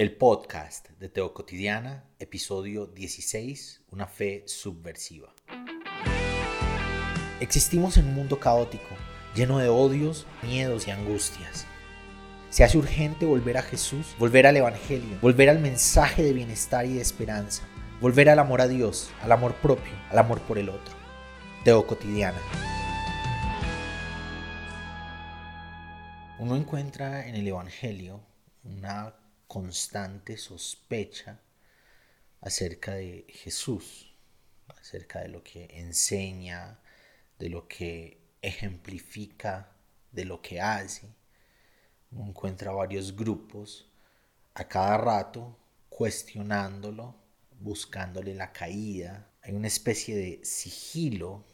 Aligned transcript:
El 0.00 0.16
podcast 0.16 0.88
de 0.98 1.10
Teo 1.10 1.34
Cotidiana, 1.34 2.06
episodio 2.18 2.86
16, 2.86 3.82
Una 3.90 4.06
fe 4.06 4.44
subversiva. 4.46 5.34
Existimos 7.38 7.98
en 7.98 8.06
un 8.06 8.14
mundo 8.14 8.40
caótico, 8.40 8.94
lleno 9.34 9.58
de 9.58 9.68
odios, 9.68 10.26
miedos 10.42 10.88
y 10.88 10.90
angustias. 10.90 11.66
Se 12.48 12.64
hace 12.64 12.78
urgente 12.78 13.26
volver 13.26 13.58
a 13.58 13.62
Jesús, 13.62 14.16
volver 14.18 14.46
al 14.46 14.56
Evangelio, 14.56 15.18
volver 15.20 15.50
al 15.50 15.58
mensaje 15.58 16.22
de 16.22 16.32
bienestar 16.32 16.86
y 16.86 16.94
de 16.94 17.02
esperanza, 17.02 17.68
volver 18.00 18.30
al 18.30 18.38
amor 18.38 18.62
a 18.62 18.68
Dios, 18.68 19.10
al 19.20 19.32
amor 19.32 19.54
propio, 19.56 19.92
al 20.08 20.18
amor 20.18 20.40
por 20.40 20.56
el 20.56 20.70
otro. 20.70 20.94
Teo 21.62 21.86
Cotidiana. 21.86 22.40
Uno 26.38 26.56
encuentra 26.56 27.26
en 27.26 27.34
el 27.34 27.46
Evangelio 27.46 28.22
una 28.64 29.19
constante 29.50 30.36
sospecha 30.36 31.40
acerca 32.40 32.94
de 32.94 33.26
Jesús, 33.28 34.14
acerca 34.68 35.22
de 35.22 35.28
lo 35.28 35.42
que 35.42 35.66
enseña, 35.72 36.78
de 37.36 37.48
lo 37.48 37.66
que 37.66 38.22
ejemplifica, 38.42 39.72
de 40.12 40.24
lo 40.24 40.40
que 40.40 40.60
hace. 40.60 41.08
Uno 42.12 42.28
encuentra 42.28 42.70
varios 42.70 43.16
grupos 43.16 43.90
a 44.54 44.68
cada 44.68 44.96
rato 44.98 45.58
cuestionándolo, 45.88 47.16
buscándole 47.58 48.36
la 48.36 48.52
caída. 48.52 49.32
Hay 49.42 49.52
una 49.54 49.66
especie 49.66 50.14
de 50.14 50.44
sigilo 50.44 51.44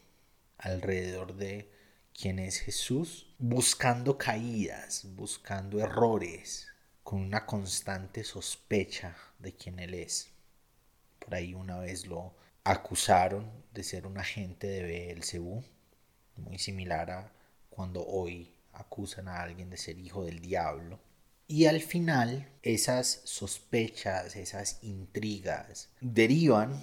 alrededor 0.59 1.35
de 1.35 1.71
quién 2.13 2.37
es 2.37 2.59
Jesús, 2.59 3.33
buscando 3.39 4.19
caídas, 4.19 5.03
buscando 5.15 5.79
errores, 5.79 6.67
con 7.07 7.21
una 7.21 7.45
constante 7.45 8.25
sospecha 8.25 9.15
de 9.39 9.53
quién 9.55 9.79
él 9.79 9.93
es. 9.93 10.27
Por 11.19 11.35
ahí 11.35 11.53
una 11.53 11.79
vez 11.79 12.05
lo 12.05 12.35
acusaron 12.65 13.49
de 13.71 13.83
ser 13.85 14.05
un 14.05 14.17
agente 14.17 14.67
de 14.67 14.83
Beelzebú, 14.83 15.63
muy 16.35 16.59
similar 16.59 17.09
a 17.11 17.31
cuando 17.69 18.05
hoy 18.05 18.53
acusan 18.73 19.29
a 19.29 19.41
alguien 19.41 19.69
de 19.69 19.77
ser 19.77 19.97
hijo 19.99 20.25
del 20.25 20.41
diablo. 20.41 20.99
Y 21.47 21.67
al 21.67 21.79
final 21.79 22.51
esas 22.61 23.21
sospechas, 23.23 24.35
esas 24.35 24.83
intrigas 24.83 25.87
derivan 26.01 26.77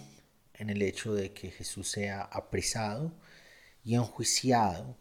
en 0.55 0.71
el 0.71 0.81
hecho 0.81 1.13
de 1.13 1.35
que 1.35 1.51
Jesús 1.51 1.91
sea 1.91 2.23
apresado 2.23 3.13
y 3.85 3.95
enjuiciado 3.95 4.97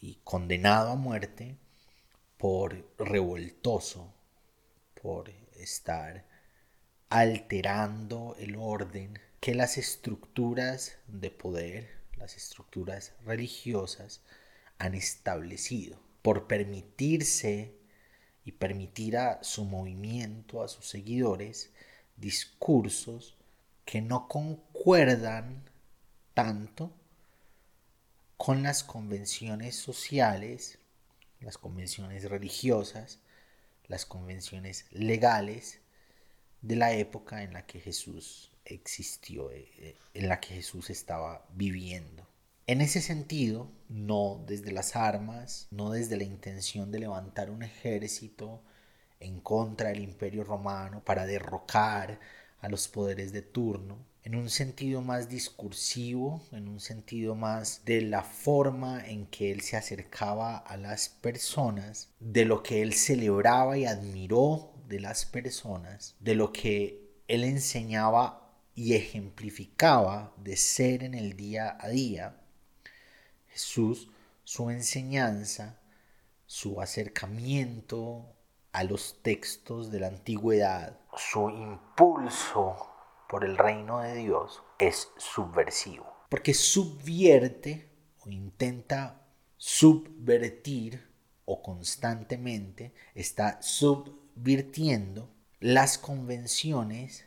y 0.00 0.20
condenado 0.24 0.92
a 0.92 0.96
muerte 0.96 1.58
por 2.38 2.94
revoltoso, 2.96 4.14
por 5.02 5.30
estar 5.56 6.24
alterando 7.08 8.36
el 8.38 8.56
orden 8.56 9.18
que 9.40 9.54
las 9.54 9.78
estructuras 9.78 10.96
de 11.06 11.30
poder, 11.30 11.90
las 12.16 12.36
estructuras 12.36 13.12
religiosas 13.24 14.20
han 14.78 14.94
establecido, 14.94 16.00
por 16.22 16.46
permitirse 16.46 17.72
y 18.44 18.52
permitir 18.52 19.16
a 19.16 19.42
su 19.42 19.64
movimiento, 19.64 20.62
a 20.62 20.68
sus 20.68 20.88
seguidores, 20.88 21.70
discursos 22.16 23.36
que 23.84 24.02
no 24.02 24.28
concuerdan 24.28 25.64
tanto 26.34 26.92
con 28.36 28.62
las 28.62 28.84
convenciones 28.84 29.76
sociales, 29.76 30.78
las 31.40 31.58
convenciones 31.58 32.24
religiosas, 32.24 33.20
las 33.88 34.06
convenciones 34.06 34.86
legales 34.90 35.80
de 36.62 36.76
la 36.76 36.92
época 36.92 37.42
en 37.42 37.54
la 37.54 37.66
que 37.66 37.80
Jesús 37.80 38.52
existió, 38.64 39.50
eh, 39.50 39.68
eh, 39.78 39.96
en 40.14 40.28
la 40.28 40.40
que 40.40 40.54
Jesús 40.54 40.90
estaba 40.90 41.46
viviendo. 41.54 42.26
En 42.66 42.82
ese 42.82 43.00
sentido, 43.00 43.70
no 43.88 44.44
desde 44.46 44.72
las 44.72 44.94
armas, 44.94 45.68
no 45.70 45.90
desde 45.90 46.18
la 46.18 46.24
intención 46.24 46.92
de 46.92 46.98
levantar 46.98 47.50
un 47.50 47.62
ejército 47.62 48.62
en 49.20 49.40
contra 49.40 49.88
del 49.88 50.00
imperio 50.00 50.44
romano 50.44 51.02
para 51.02 51.24
derrocar 51.24 52.20
a 52.60 52.68
los 52.68 52.88
poderes 52.88 53.32
de 53.32 53.42
turno, 53.42 53.96
en 54.28 54.34
un 54.34 54.50
sentido 54.50 55.00
más 55.00 55.30
discursivo, 55.30 56.42
en 56.52 56.68
un 56.68 56.80
sentido 56.80 57.34
más 57.34 57.80
de 57.86 58.02
la 58.02 58.22
forma 58.22 59.02
en 59.08 59.24
que 59.24 59.50
él 59.50 59.62
se 59.62 59.78
acercaba 59.78 60.58
a 60.58 60.76
las 60.76 61.08
personas, 61.08 62.10
de 62.20 62.44
lo 62.44 62.62
que 62.62 62.82
él 62.82 62.92
celebraba 62.92 63.78
y 63.78 63.86
admiró 63.86 64.74
de 64.86 65.00
las 65.00 65.24
personas, 65.24 66.14
de 66.20 66.34
lo 66.34 66.52
que 66.52 67.08
él 67.26 67.42
enseñaba 67.42 68.52
y 68.74 68.96
ejemplificaba 68.96 70.34
de 70.36 70.58
ser 70.58 71.04
en 71.04 71.14
el 71.14 71.34
día 71.34 71.78
a 71.80 71.88
día. 71.88 72.36
Jesús, 73.48 74.10
su 74.44 74.68
enseñanza, 74.68 75.80
su 76.44 76.82
acercamiento 76.82 78.26
a 78.72 78.84
los 78.84 79.22
textos 79.22 79.90
de 79.90 80.00
la 80.00 80.08
antigüedad, 80.08 80.98
su 81.16 81.48
impulso 81.48 82.87
por 83.28 83.44
el 83.44 83.56
reino 83.58 84.00
de 84.00 84.14
Dios 84.14 84.62
es 84.78 85.10
subversivo. 85.16 86.06
Porque 86.28 86.54
subvierte 86.54 87.88
o 88.20 88.30
intenta 88.30 89.26
subvertir 89.56 91.06
o 91.44 91.62
constantemente 91.62 92.92
está 93.14 93.60
subvirtiendo 93.62 95.30
las 95.60 95.98
convenciones 95.98 97.24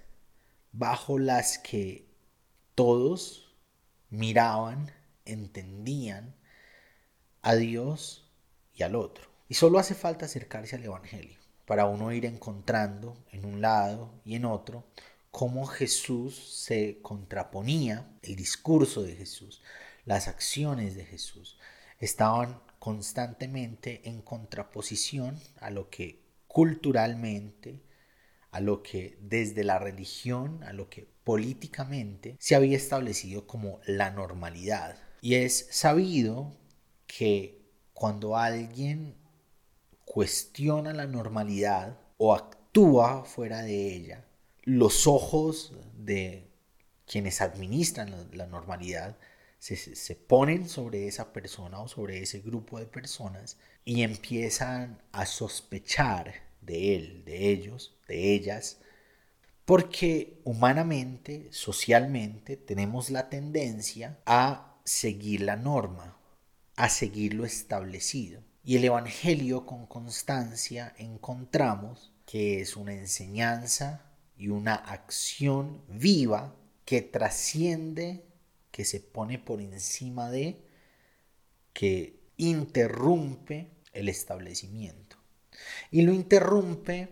bajo 0.71 1.19
las 1.19 1.57
que 1.57 2.07
todos 2.75 3.55
miraban, 4.09 4.91
entendían 5.25 6.35
a 7.41 7.55
Dios 7.55 8.29
y 8.73 8.83
al 8.83 8.95
otro. 8.95 9.29
Y 9.49 9.55
solo 9.55 9.79
hace 9.79 9.95
falta 9.95 10.25
acercarse 10.25 10.75
al 10.75 10.83
Evangelio 10.83 11.39
para 11.65 11.85
uno 11.85 12.11
ir 12.11 12.25
encontrando 12.25 13.17
en 13.31 13.45
un 13.45 13.61
lado 13.61 14.11
y 14.23 14.35
en 14.35 14.45
otro 14.45 14.85
cómo 15.31 15.65
Jesús 15.65 16.35
se 16.35 16.99
contraponía, 17.01 18.13
el 18.21 18.35
discurso 18.35 19.01
de 19.01 19.15
Jesús, 19.15 19.61
las 20.05 20.27
acciones 20.27 20.95
de 20.95 21.05
Jesús, 21.05 21.57
estaban 21.99 22.61
constantemente 22.79 24.09
en 24.09 24.21
contraposición 24.21 25.39
a 25.59 25.69
lo 25.69 25.89
que 25.89 26.21
culturalmente, 26.47 27.81
a 28.51 28.59
lo 28.59 28.83
que 28.83 29.17
desde 29.21 29.63
la 29.63 29.79
religión, 29.79 30.63
a 30.63 30.73
lo 30.73 30.89
que 30.89 31.07
políticamente 31.23 32.35
se 32.39 32.55
había 32.55 32.75
establecido 32.75 33.47
como 33.47 33.79
la 33.85 34.11
normalidad. 34.11 34.97
Y 35.21 35.35
es 35.35 35.67
sabido 35.71 36.57
que 37.07 37.61
cuando 37.93 38.35
alguien 38.35 39.15
cuestiona 40.03 40.91
la 40.91 41.05
normalidad 41.05 41.99
o 42.17 42.33
actúa 42.33 43.23
fuera 43.23 43.61
de 43.61 43.95
ella, 43.95 44.25
los 44.63 45.07
ojos 45.07 45.73
de 45.95 46.47
quienes 47.05 47.41
administran 47.41 48.29
la, 48.33 48.47
normalidad 48.47 49.17
se, 49.59 49.75
se, 49.75 50.15
ponen 50.15 50.69
sobre 50.69 51.07
esa 51.07 51.33
persona 51.33 51.79
o 51.79 51.87
sobre 51.87 52.21
ese 52.21 52.39
grupo 52.39 52.79
de 52.79 52.85
personas 52.85 53.57
y 53.85 54.03
empiezan 54.03 55.01
a 55.11 55.25
sospechar 55.25 56.33
de 56.61 56.95
él, 56.95 57.25
de 57.25 57.49
ellos, 57.49 57.97
de 58.07 58.33
ellas, 58.33 58.79
porque 59.65 60.41
humanamente, 60.43 61.49
socialmente, 61.51 62.57
tenemos 62.57 63.09
la 63.09 63.29
tendencia 63.29 64.19
a 64.25 64.79
seguir 64.83 65.41
la 65.41 65.55
norma, 65.55 66.17
a 66.75 66.89
seguir 66.89 67.33
lo 67.33 67.45
establecido. 67.45 68.41
Y 68.63 68.77
el 68.77 68.85
Evangelio 68.85 69.65
con 69.65 69.85
constancia 69.87 70.93
encontramos 70.97 72.11
que 72.25 72.61
es 72.61 72.75
una 72.75 72.93
enseñanza 72.93 74.10
y 74.41 74.49
una 74.49 74.73
acción 74.73 75.83
viva 75.87 76.55
que 76.83 77.03
trasciende, 77.03 78.25
que 78.71 78.85
se 78.85 78.99
pone 78.99 79.37
por 79.37 79.61
encima 79.61 80.31
de, 80.31 80.65
que 81.73 82.19
interrumpe 82.37 83.69
el 83.93 84.09
establecimiento. 84.09 85.17
Y 85.91 86.01
lo 86.01 86.11
interrumpe 86.11 87.09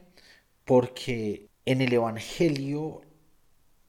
porque 0.65 1.51
en 1.65 1.81
el 1.81 1.93
Evangelio 1.93 3.03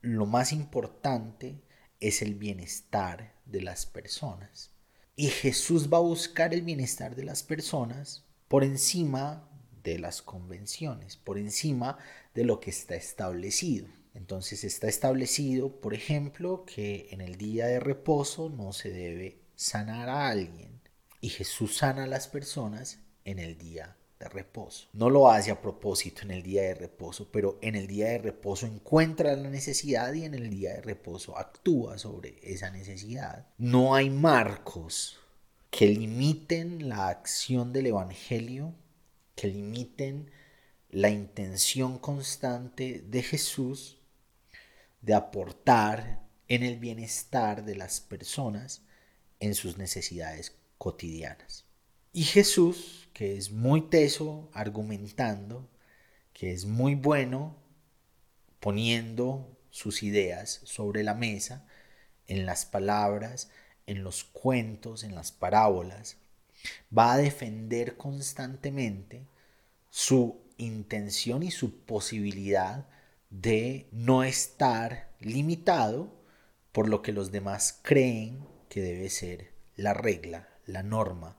lo 0.03 0.27
más 0.27 0.53
importante 0.53 1.63
es 1.99 2.21
el 2.21 2.35
bienestar 2.35 3.37
de 3.47 3.63
las 3.63 3.87
personas. 3.87 4.71
Y 5.17 5.29
Jesús 5.29 5.91
va 5.91 5.97
a 5.97 6.03
buscar 6.03 6.53
el 6.53 6.61
bienestar 6.61 7.17
de 7.17 7.25
las 7.25 7.43
personas 7.43 8.23
por 8.49 8.65
encima 8.65 9.50
de 9.83 9.99
las 9.99 10.23
convenciones, 10.23 11.17
por 11.17 11.39
encima 11.39 11.99
de 12.35 12.45
lo 12.45 12.61
que 12.61 12.71
está 12.71 12.95
establecido. 12.95 13.87
Entonces 14.15 14.65
está 14.65 14.89
establecido, 14.89 15.81
por 15.81 15.95
ejemplo, 15.95 16.65
que 16.65 17.09
en 17.11 17.21
el 17.21 17.37
día 17.37 17.67
de 17.67 17.81
reposo 17.81 18.49
no 18.51 18.73
se 18.73 18.91
debe 18.91 19.39
sanar 19.55 20.09
a 20.09 20.29
alguien 20.29 20.81
y 21.21 21.29
Jesús 21.29 21.79
sana 21.79 22.05
a 22.05 22.09
las 22.09 22.29
personas 22.29 22.99
en 23.25 23.39
el 23.39 23.59
día 23.59 23.97
de 24.19 24.29
reposo. 24.29 24.89
No 24.93 25.11
lo 25.11 25.31
hace 25.31 25.51
a 25.51 25.61
propósito 25.61 26.23
en 26.23 26.31
el 26.31 26.43
día 26.43 26.63
de 26.63 26.75
reposo, 26.75 27.31
pero 27.31 27.59
en 27.63 27.75
el 27.75 27.87
día 27.87 28.09
de 28.09 28.19
reposo 28.19 28.67
encuentra 28.67 29.35
la 29.37 29.49
necesidad 29.49 30.13
y 30.13 30.25
en 30.25 30.35
el 30.35 30.51
día 30.51 30.75
de 30.75 30.83
reposo 30.83 31.39
actúa 31.39 31.99
sobre 31.99 32.39
esa 32.43 32.71
necesidad. 32.71 33.47
No 33.59 33.95
hay 33.95 34.11
marcos 34.11 35.19
que 35.71 35.87
limiten 35.87 36.89
la 36.89 37.09
acción 37.09 37.73
del 37.73 37.87
Evangelio, 37.87 38.75
que 39.41 39.49
limiten 39.49 40.31
la 40.91 41.09
intención 41.09 41.99
constante 41.99 43.03
de 43.07 43.23
Jesús 43.23 43.99
de 45.01 45.15
aportar 45.15 46.21
en 46.47 46.63
el 46.63 46.79
bienestar 46.79 47.65
de 47.65 47.75
las 47.75 48.03
personas 48.03 48.83
en 49.39 49.55
sus 49.55 49.79
necesidades 49.79 50.59
cotidianas. 50.77 51.65
Y 52.13 52.25
Jesús, 52.25 53.09
que 53.15 53.39
es 53.39 53.51
muy 53.51 53.89
teso 53.89 54.51
argumentando, 54.53 55.71
que 56.35 56.53
es 56.53 56.67
muy 56.67 56.95
bueno 56.95 57.57
poniendo 58.59 59.57
sus 59.71 60.03
ideas 60.03 60.61
sobre 60.65 61.03
la 61.03 61.15
mesa, 61.15 61.67
en 62.27 62.45
las 62.45 62.67
palabras, 62.67 63.49
en 63.87 64.05
los 64.05 64.23
cuentos, 64.23 65.03
en 65.03 65.15
las 65.15 65.33
parábolas, 65.33 66.19
va 66.97 67.13
a 67.13 67.19
defender 67.19 67.97
constantemente 67.97 69.27
su 69.91 70.41
intención 70.57 71.43
y 71.43 71.51
su 71.51 71.81
posibilidad 71.85 72.89
de 73.31 73.89
no 73.93 74.25
estar 74.25 75.13
limitado 75.21 76.21
por 76.73 76.89
lo 76.89 77.03
que 77.03 77.13
los 77.13 77.33
demás 77.33 77.79
creen 77.83 78.47
que 78.69 78.81
debe 78.83 79.11
ser 79.11 79.53
la 79.77 79.95
regla, 79.95 80.49
la 80.67 80.83
norma, 80.83 81.39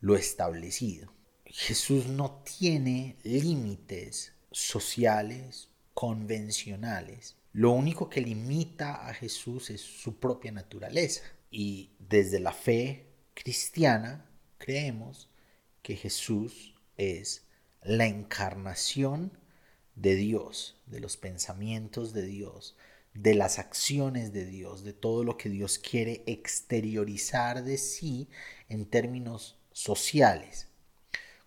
lo 0.00 0.16
establecido. 0.16 1.12
Jesús 1.44 2.06
no 2.06 2.42
tiene 2.44 3.16
límites 3.22 4.32
sociales, 4.50 5.68
convencionales. 5.94 7.36
Lo 7.52 7.72
único 7.72 8.08
que 8.08 8.22
limita 8.22 9.06
a 9.06 9.14
Jesús 9.14 9.70
es 9.70 9.80
su 9.80 10.18
propia 10.18 10.52
naturaleza. 10.52 11.22
Y 11.50 11.92
desde 11.98 12.40
la 12.40 12.52
fe 12.52 13.06
cristiana 13.34 14.31
creemos 14.62 15.28
que 15.82 15.96
Jesús 15.96 16.74
es 16.96 17.44
la 17.82 18.06
encarnación 18.06 19.36
de 19.96 20.14
Dios, 20.14 20.80
de 20.86 21.00
los 21.00 21.16
pensamientos 21.16 22.12
de 22.12 22.22
Dios, 22.22 22.76
de 23.12 23.34
las 23.34 23.58
acciones 23.58 24.32
de 24.32 24.46
Dios, 24.46 24.84
de 24.84 24.92
todo 24.92 25.24
lo 25.24 25.36
que 25.36 25.48
Dios 25.48 25.80
quiere 25.80 26.22
exteriorizar 26.26 27.64
de 27.64 27.76
sí 27.76 28.28
en 28.68 28.86
términos 28.86 29.58
sociales. 29.72 30.68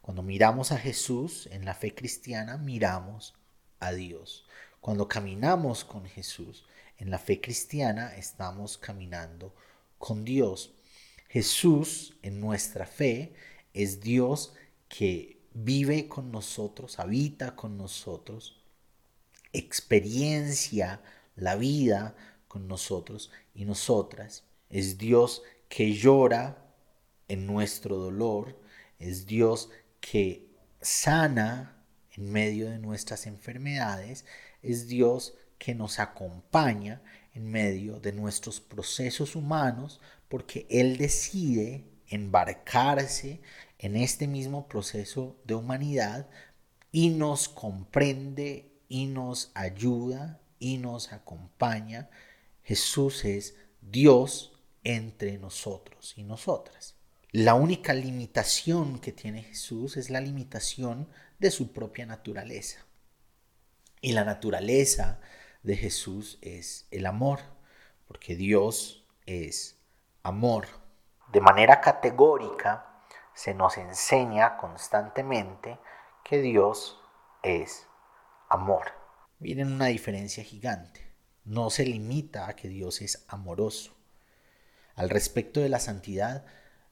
Cuando 0.01 0.21
miramos 0.21 0.73
a 0.73 0.77
Jesús 0.77 1.47
en 1.53 1.63
la 1.63 1.73
fe 1.73 1.95
cristiana, 1.95 2.57
miramos 2.57 3.33
a 3.79 3.93
Dios. 3.93 4.45
Cuando 4.81 5.07
caminamos 5.07 5.85
con 5.85 6.05
Jesús 6.05 6.65
en 6.97 7.11
la 7.11 7.17
fe 7.17 7.39
cristiana, 7.39 8.13
estamos 8.17 8.77
caminando 8.77 9.55
con 9.97 10.25
Dios. 10.25 10.75
Jesús 11.35 12.13
en 12.21 12.39
nuestra 12.39 12.85
fe 12.85 13.33
es 13.73 13.99
Dios 13.99 14.53
que 14.87 15.41
vive 15.53 16.07
con 16.07 16.31
nosotros, 16.31 16.97
habita 16.97 17.57
con 17.57 17.75
nosotros, 17.75 18.63
experiencia 19.51 21.01
la 21.35 21.57
vida 21.57 22.15
con 22.47 22.69
nosotros 22.69 23.31
y 23.53 23.65
nosotras. 23.65 24.45
Es 24.69 24.97
Dios 24.97 25.41
que 25.67 25.91
llora 25.91 26.57
en 27.27 27.45
nuestro 27.45 27.97
dolor, 27.97 28.57
es 28.97 29.25
Dios 29.25 29.69
que 29.99 30.47
sana 30.79 31.83
en 32.15 32.31
medio 32.31 32.69
de 32.69 32.79
nuestras 32.79 33.27
enfermedades, 33.27 34.23
es 34.61 34.87
Dios 34.87 35.33
que 35.57 35.75
nos 35.75 35.99
acompaña 35.99 37.01
en 37.33 37.51
medio 37.51 37.99
de 37.99 38.13
nuestros 38.13 38.61
procesos 38.61 39.35
humanos 39.35 39.99
porque 40.29 40.65
Él 40.69 40.97
decide 40.97 41.85
embarcarse 42.07 43.41
en 43.79 43.95
este 43.95 44.27
mismo 44.27 44.67
proceso 44.67 45.37
de 45.45 45.55
humanidad 45.55 46.29
y 46.91 47.09
nos 47.09 47.49
comprende 47.49 48.71
y 48.87 49.07
nos 49.07 49.51
ayuda 49.53 50.39
y 50.59 50.77
nos 50.77 51.11
acompaña. 51.11 52.09
Jesús 52.63 53.25
es 53.25 53.55
Dios 53.81 54.53
entre 54.83 55.37
nosotros 55.37 56.13
y 56.15 56.23
nosotras. 56.23 56.95
La 57.31 57.53
única 57.55 57.93
limitación 57.93 58.99
que 58.99 59.11
tiene 59.11 59.43
Jesús 59.43 59.97
es 59.97 60.09
la 60.09 60.21
limitación 60.21 61.09
de 61.37 61.51
su 61.51 61.73
propia 61.73 62.05
naturaleza. 62.05 62.85
Y 63.99 64.13
la 64.13 64.23
naturaleza 64.23 65.19
de 65.63 65.75
Jesús 65.75 66.37
es 66.41 66.87
el 66.91 67.05
amor, 67.05 67.39
porque 68.07 68.35
Dios 68.35 69.05
es 69.25 69.74
amor. 70.25 70.67
De 71.31 71.39
manera 71.39 71.81
categórica 71.81 73.03
se 73.35 73.53
nos 73.53 73.77
enseña 73.77 74.57
constantemente 74.57 75.77
que 76.23 76.41
Dios 76.41 76.99
es 77.43 77.85
amor. 78.49 78.85
Miren 79.37 79.71
una 79.71 79.85
diferencia 79.85 80.43
gigante. 80.43 81.13
No 81.43 81.69
se 81.69 81.85
limita 81.85 82.47
a 82.47 82.55
que 82.55 82.69
Dios 82.69 83.01
es 83.01 83.23
amoroso. 83.27 83.93
Al 84.95 85.11
respecto 85.11 85.59
de 85.59 85.69
la 85.69 85.79
santidad, 85.79 86.43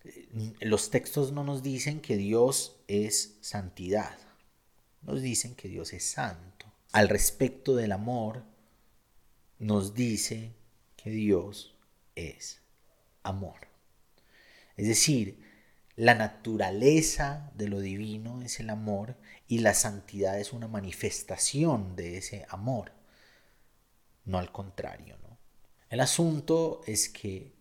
eh, 0.03 0.27
los 0.59 0.91
textos 0.91 1.31
no 1.31 1.43
nos 1.43 1.63
dicen 1.63 2.01
que 2.01 2.17
Dios 2.17 2.83
es 2.87 3.39
santidad. 3.41 4.15
Nos 5.01 5.23
dicen 5.23 5.55
que 5.55 5.69
Dios 5.69 5.93
es 5.93 6.07
santo. 6.07 6.67
Al 6.91 7.09
respecto 7.09 7.75
del 7.75 7.93
amor, 7.93 8.43
nos 9.57 9.95
dice 9.95 10.53
que 10.97 11.09
Dios 11.09 11.75
es 12.13 12.62
amor. 13.23 13.67
Es 14.75 14.87
decir, 14.87 15.43
la 15.95 16.15
naturaleza 16.15 17.51
de 17.55 17.67
lo 17.67 17.79
divino 17.79 18.41
es 18.41 18.59
el 18.59 18.69
amor 18.69 19.15
y 19.47 19.59
la 19.59 19.73
santidad 19.73 20.39
es 20.39 20.51
una 20.51 20.67
manifestación 20.67 21.95
de 21.95 22.17
ese 22.17 22.45
amor, 22.49 22.91
no 24.25 24.39
al 24.39 24.51
contrario. 24.51 25.17
¿no? 25.21 25.37
El 25.89 25.99
asunto 25.99 26.81
es 26.87 27.09
que 27.09 27.53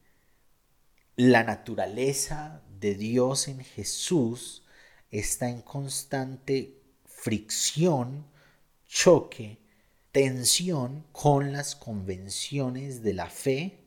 la 1.16 1.44
naturaleza 1.44 2.62
de 2.80 2.94
Dios 2.94 3.48
en 3.48 3.62
Jesús 3.62 4.64
está 5.10 5.50
en 5.50 5.60
constante 5.60 6.80
fricción, 7.04 8.26
choque, 8.86 9.58
tensión 10.10 11.04
con 11.12 11.52
las 11.52 11.76
convenciones 11.76 13.02
de 13.02 13.12
la 13.12 13.28
fe 13.28 13.81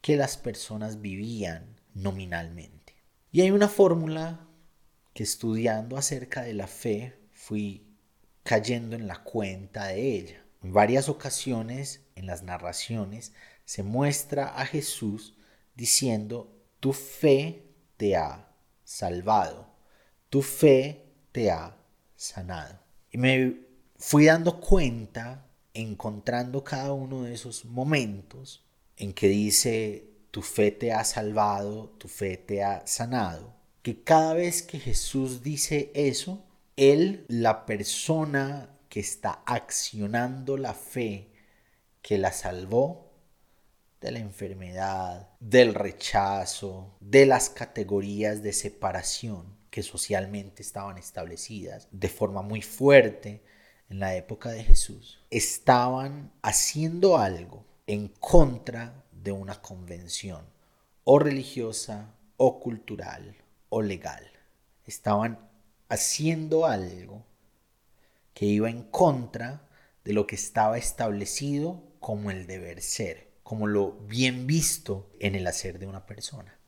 que 0.00 0.16
las 0.16 0.36
personas 0.36 1.00
vivían 1.00 1.80
nominalmente. 1.94 2.94
Y 3.30 3.42
hay 3.42 3.50
una 3.50 3.68
fórmula 3.68 4.46
que 5.12 5.22
estudiando 5.22 5.96
acerca 5.96 6.42
de 6.42 6.54
la 6.54 6.66
fe 6.66 7.18
fui 7.32 7.86
cayendo 8.42 8.96
en 8.96 9.06
la 9.06 9.22
cuenta 9.22 9.88
de 9.88 10.16
ella. 10.16 10.44
En 10.62 10.72
varias 10.72 11.08
ocasiones 11.08 12.02
en 12.14 12.26
las 12.26 12.42
narraciones 12.42 13.32
se 13.64 13.82
muestra 13.82 14.58
a 14.58 14.64
Jesús 14.64 15.34
diciendo, 15.74 16.56
tu 16.80 16.92
fe 16.92 17.66
te 17.96 18.16
ha 18.16 18.48
salvado, 18.84 19.68
tu 20.30 20.42
fe 20.42 21.12
te 21.32 21.50
ha 21.50 21.76
sanado. 22.16 22.80
Y 23.10 23.18
me 23.18 23.60
fui 23.98 24.26
dando 24.26 24.60
cuenta, 24.60 25.46
encontrando 25.74 26.64
cada 26.64 26.92
uno 26.92 27.24
de 27.24 27.34
esos 27.34 27.64
momentos 27.64 28.67
en 28.98 29.12
que 29.12 29.28
dice, 29.28 30.04
tu 30.30 30.42
fe 30.42 30.70
te 30.70 30.92
ha 30.92 31.04
salvado, 31.04 31.90
tu 31.98 32.08
fe 32.08 32.36
te 32.36 32.62
ha 32.62 32.86
sanado, 32.86 33.54
que 33.82 34.02
cada 34.02 34.34
vez 34.34 34.62
que 34.62 34.78
Jesús 34.78 35.42
dice 35.42 35.90
eso, 35.94 36.44
Él, 36.76 37.24
la 37.28 37.64
persona 37.64 38.70
que 38.88 39.00
está 39.00 39.42
accionando 39.46 40.56
la 40.56 40.74
fe 40.74 41.30
que 42.02 42.18
la 42.18 42.32
salvó 42.32 43.12
de 44.00 44.12
la 44.12 44.18
enfermedad, 44.18 45.30
del 45.40 45.74
rechazo, 45.74 46.96
de 47.00 47.26
las 47.26 47.50
categorías 47.50 48.42
de 48.42 48.52
separación 48.52 49.56
que 49.70 49.82
socialmente 49.82 50.62
estaban 50.62 50.98
establecidas 50.98 51.88
de 51.90 52.08
forma 52.08 52.42
muy 52.42 52.62
fuerte 52.62 53.42
en 53.90 54.00
la 54.00 54.14
época 54.14 54.50
de 54.50 54.62
Jesús, 54.62 55.20
estaban 55.30 56.32
haciendo 56.42 57.18
algo 57.18 57.64
en 57.88 58.08
contra 58.08 59.02
de 59.10 59.32
una 59.32 59.62
convención 59.62 60.44
o 61.04 61.18
religiosa 61.18 62.14
o 62.36 62.60
cultural 62.60 63.34
o 63.70 63.80
legal. 63.80 64.30
Estaban 64.84 65.38
haciendo 65.88 66.66
algo 66.66 67.24
que 68.34 68.44
iba 68.44 68.68
en 68.68 68.82
contra 68.82 69.66
de 70.04 70.12
lo 70.12 70.26
que 70.26 70.34
estaba 70.34 70.76
establecido 70.76 71.82
como 71.98 72.30
el 72.30 72.46
deber 72.46 72.82
ser, 72.82 73.30
como 73.42 73.66
lo 73.66 73.92
bien 73.92 74.46
visto 74.46 75.10
en 75.18 75.34
el 75.34 75.46
hacer 75.46 75.78
de 75.78 75.86
una 75.86 76.04
persona. 76.04 76.58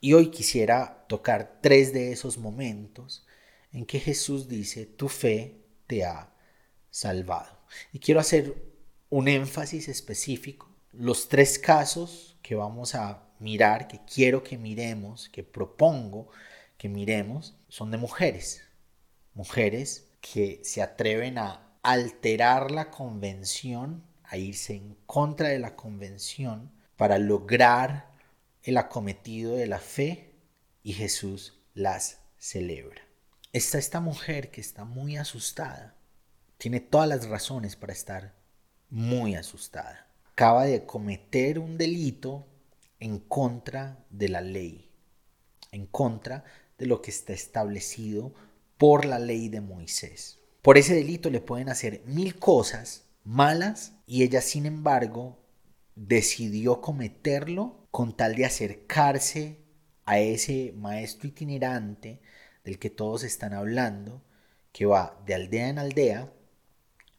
Y 0.00 0.12
hoy 0.12 0.30
quisiera 0.30 1.06
tocar 1.08 1.58
tres 1.60 1.92
de 1.92 2.12
esos 2.12 2.38
momentos 2.38 3.26
en 3.72 3.84
que 3.84 3.98
Jesús 3.98 4.48
dice, 4.48 4.86
tu 4.86 5.08
fe 5.08 5.60
te 5.88 6.04
ha 6.04 6.32
salvado. 6.90 7.58
Y 7.92 7.98
quiero 7.98 8.20
hacer 8.20 8.71
un 9.12 9.28
énfasis 9.28 9.88
específico. 9.88 10.70
Los 10.90 11.28
tres 11.28 11.58
casos 11.58 12.38
que 12.40 12.54
vamos 12.54 12.94
a 12.94 13.28
mirar, 13.40 13.86
que 13.86 14.00
quiero 14.06 14.42
que 14.42 14.56
miremos, 14.56 15.28
que 15.28 15.44
propongo 15.44 16.30
que 16.78 16.88
miremos, 16.88 17.54
son 17.68 17.90
de 17.90 17.98
mujeres. 17.98 18.62
Mujeres 19.34 20.08
que 20.22 20.62
se 20.64 20.80
atreven 20.80 21.36
a 21.36 21.76
alterar 21.82 22.70
la 22.70 22.90
convención, 22.90 24.02
a 24.24 24.38
irse 24.38 24.76
en 24.76 24.96
contra 25.04 25.48
de 25.48 25.58
la 25.58 25.76
convención 25.76 26.72
para 26.96 27.18
lograr 27.18 28.10
el 28.62 28.78
acometido 28.78 29.56
de 29.56 29.66
la 29.66 29.78
fe 29.78 30.32
y 30.82 30.94
Jesús 30.94 31.60
las 31.74 32.20
celebra. 32.38 33.02
Está 33.52 33.76
esta 33.76 34.00
mujer 34.00 34.50
que 34.50 34.62
está 34.62 34.86
muy 34.86 35.18
asustada. 35.18 35.96
Tiene 36.56 36.80
todas 36.80 37.10
las 37.10 37.28
razones 37.28 37.76
para 37.76 37.92
estar 37.92 38.41
muy 38.92 39.34
asustada. 39.34 40.06
Acaba 40.32 40.64
de 40.66 40.84
cometer 40.84 41.58
un 41.58 41.78
delito 41.78 42.46
en 43.00 43.18
contra 43.18 44.04
de 44.10 44.28
la 44.28 44.42
ley, 44.42 44.90
en 45.72 45.86
contra 45.86 46.44
de 46.78 46.86
lo 46.86 47.00
que 47.00 47.10
está 47.10 47.32
establecido 47.32 48.34
por 48.76 49.06
la 49.06 49.18
ley 49.18 49.48
de 49.48 49.62
Moisés. 49.62 50.38
Por 50.60 50.76
ese 50.76 50.94
delito 50.94 51.30
le 51.30 51.40
pueden 51.40 51.70
hacer 51.70 52.02
mil 52.04 52.38
cosas 52.38 53.04
malas 53.24 53.94
y 54.06 54.24
ella 54.24 54.42
sin 54.42 54.66
embargo 54.66 55.38
decidió 55.94 56.82
cometerlo 56.82 57.86
con 57.90 58.14
tal 58.14 58.34
de 58.34 58.44
acercarse 58.44 59.56
a 60.04 60.18
ese 60.18 60.74
maestro 60.76 61.28
itinerante 61.28 62.20
del 62.62 62.78
que 62.78 62.90
todos 62.90 63.24
están 63.24 63.54
hablando, 63.54 64.22
que 64.70 64.84
va 64.84 65.18
de 65.24 65.34
aldea 65.34 65.68
en 65.68 65.78
aldea 65.78 66.32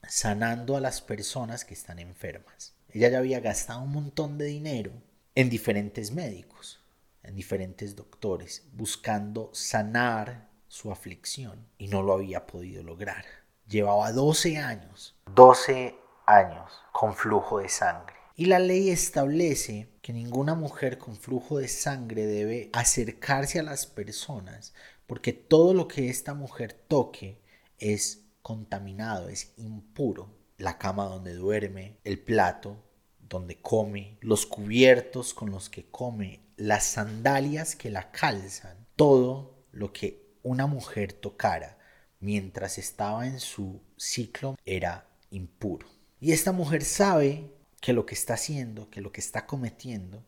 sanando 0.07 0.75
a 0.75 0.81
las 0.81 1.01
personas 1.01 1.65
que 1.65 1.73
están 1.73 1.99
enfermas. 1.99 2.73
Ella 2.89 3.09
ya 3.09 3.17
había 3.17 3.39
gastado 3.39 3.81
un 3.81 3.91
montón 3.91 4.37
de 4.37 4.45
dinero 4.45 4.91
en 5.35 5.49
diferentes 5.49 6.11
médicos, 6.11 6.81
en 7.23 7.35
diferentes 7.35 7.95
doctores, 7.95 8.63
buscando 8.73 9.49
sanar 9.53 10.49
su 10.67 10.91
aflicción 10.91 11.67
y 11.77 11.87
no 11.87 12.03
lo 12.03 12.13
había 12.13 12.45
podido 12.45 12.83
lograr. 12.83 13.25
Llevaba 13.67 14.11
12 14.11 14.57
años, 14.57 15.15
12 15.33 15.95
años 16.25 16.71
con 16.91 17.15
flujo 17.15 17.59
de 17.59 17.69
sangre. 17.69 18.15
Y 18.35 18.45
la 18.45 18.59
ley 18.59 18.89
establece 18.89 19.89
que 20.01 20.11
ninguna 20.11 20.55
mujer 20.55 20.97
con 20.97 21.15
flujo 21.15 21.59
de 21.59 21.67
sangre 21.67 22.25
debe 22.25 22.69
acercarse 22.73 23.59
a 23.59 23.63
las 23.63 23.85
personas 23.85 24.73
porque 25.05 25.33
todo 25.33 25.73
lo 25.73 25.87
que 25.87 26.09
esta 26.09 26.33
mujer 26.33 26.73
toque 26.73 27.39
es 27.77 28.22
contaminado, 28.43 29.29
es 29.29 29.53
impuro. 29.57 30.29
La 30.57 30.77
cama 30.77 31.05
donde 31.05 31.33
duerme, 31.33 31.97
el 32.03 32.19
plato 32.19 32.77
donde 33.27 33.59
come, 33.59 34.17
los 34.21 34.45
cubiertos 34.45 35.33
con 35.33 35.49
los 35.49 35.69
que 35.69 35.89
come, 35.89 36.41
las 36.55 36.83
sandalias 36.83 37.75
que 37.75 37.89
la 37.89 38.11
calzan, 38.11 38.85
todo 38.95 39.65
lo 39.71 39.91
que 39.91 40.37
una 40.43 40.67
mujer 40.67 41.13
tocara 41.13 41.79
mientras 42.19 42.77
estaba 42.77 43.25
en 43.25 43.39
su 43.39 43.81
ciclo 43.97 44.55
era 44.65 45.07
impuro. 45.31 45.87
Y 46.19 46.31
esta 46.31 46.51
mujer 46.51 46.83
sabe 46.83 47.51
que 47.81 47.93
lo 47.93 48.05
que 48.05 48.13
está 48.13 48.35
haciendo, 48.35 48.89
que 48.91 49.01
lo 49.01 49.11
que 49.11 49.21
está 49.21 49.47
cometiendo 49.47 50.23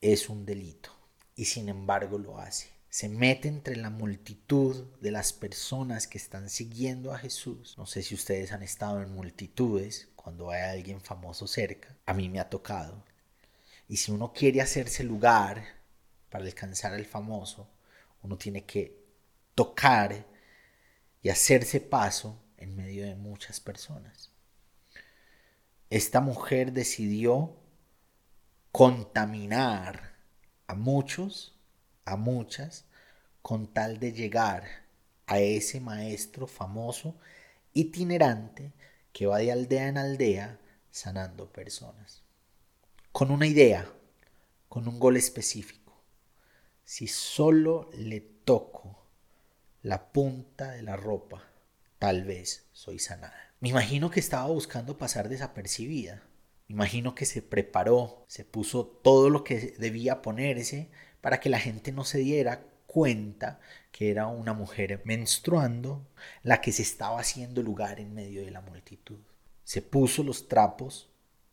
es 0.00 0.28
un 0.28 0.46
delito 0.46 0.90
y 1.34 1.46
sin 1.46 1.68
embargo 1.68 2.18
lo 2.18 2.38
hace 2.38 2.75
se 2.96 3.10
mete 3.10 3.48
entre 3.48 3.76
la 3.76 3.90
multitud 3.90 4.86
de 5.02 5.10
las 5.10 5.34
personas 5.34 6.06
que 6.06 6.16
están 6.16 6.48
siguiendo 6.48 7.12
a 7.12 7.18
Jesús. 7.18 7.74
No 7.76 7.84
sé 7.84 8.02
si 8.02 8.14
ustedes 8.14 8.52
han 8.52 8.62
estado 8.62 9.02
en 9.02 9.14
multitudes 9.14 10.08
cuando 10.16 10.48
hay 10.48 10.62
alguien 10.62 11.02
famoso 11.02 11.46
cerca. 11.46 11.94
A 12.06 12.14
mí 12.14 12.30
me 12.30 12.40
ha 12.40 12.48
tocado. 12.48 13.04
Y 13.86 13.98
si 13.98 14.12
uno 14.12 14.32
quiere 14.32 14.62
hacerse 14.62 15.04
lugar 15.04 15.62
para 16.30 16.46
alcanzar 16.46 16.94
al 16.94 17.04
famoso, 17.04 17.68
uno 18.22 18.38
tiene 18.38 18.64
que 18.64 18.96
tocar 19.54 20.24
y 21.20 21.28
hacerse 21.28 21.82
paso 21.82 22.42
en 22.56 22.76
medio 22.76 23.04
de 23.04 23.14
muchas 23.14 23.60
personas. 23.60 24.30
Esta 25.90 26.22
mujer 26.22 26.72
decidió 26.72 27.58
contaminar 28.72 30.14
a 30.66 30.74
muchos 30.74 31.55
a 32.06 32.16
muchas 32.16 32.86
con 33.42 33.66
tal 33.66 34.00
de 34.00 34.12
llegar 34.12 34.64
a 35.26 35.38
ese 35.38 35.80
maestro 35.80 36.46
famoso 36.46 37.16
itinerante 37.74 38.72
que 39.12 39.26
va 39.26 39.38
de 39.38 39.52
aldea 39.52 39.88
en 39.88 39.98
aldea 39.98 40.58
sanando 40.90 41.52
personas. 41.52 42.22
Con 43.12 43.30
una 43.30 43.46
idea, 43.46 43.90
con 44.68 44.88
un 44.88 44.98
gol 44.98 45.16
específico. 45.16 46.00
Si 46.84 47.06
solo 47.06 47.90
le 47.94 48.20
toco 48.20 49.06
la 49.82 50.12
punta 50.12 50.70
de 50.70 50.82
la 50.82 50.96
ropa, 50.96 51.44
tal 51.98 52.24
vez 52.24 52.66
soy 52.72 52.98
sanada. 52.98 53.54
Me 53.60 53.68
imagino 53.68 54.10
que 54.10 54.20
estaba 54.20 54.46
buscando 54.46 54.98
pasar 54.98 55.28
desapercibida. 55.28 56.22
Me 56.68 56.74
imagino 56.74 57.14
que 57.14 57.26
se 57.26 57.42
preparó, 57.42 58.24
se 58.28 58.44
puso 58.44 58.86
todo 58.86 59.30
lo 59.30 59.44
que 59.44 59.74
debía 59.78 60.22
ponerse 60.22 60.90
para 61.20 61.40
que 61.40 61.48
la 61.48 61.58
gente 61.58 61.92
no 61.92 62.04
se 62.04 62.18
diera 62.18 62.62
cuenta 62.86 63.60
que 63.92 64.10
era 64.10 64.26
una 64.26 64.52
mujer 64.52 65.02
menstruando 65.04 66.06
la 66.42 66.60
que 66.60 66.72
se 66.72 66.82
estaba 66.82 67.20
haciendo 67.20 67.62
lugar 67.62 68.00
en 68.00 68.14
medio 68.14 68.44
de 68.44 68.50
la 68.50 68.60
multitud. 68.60 69.18
Se 69.64 69.82
puso 69.82 70.22
los 70.22 70.48
trapos 70.48 71.10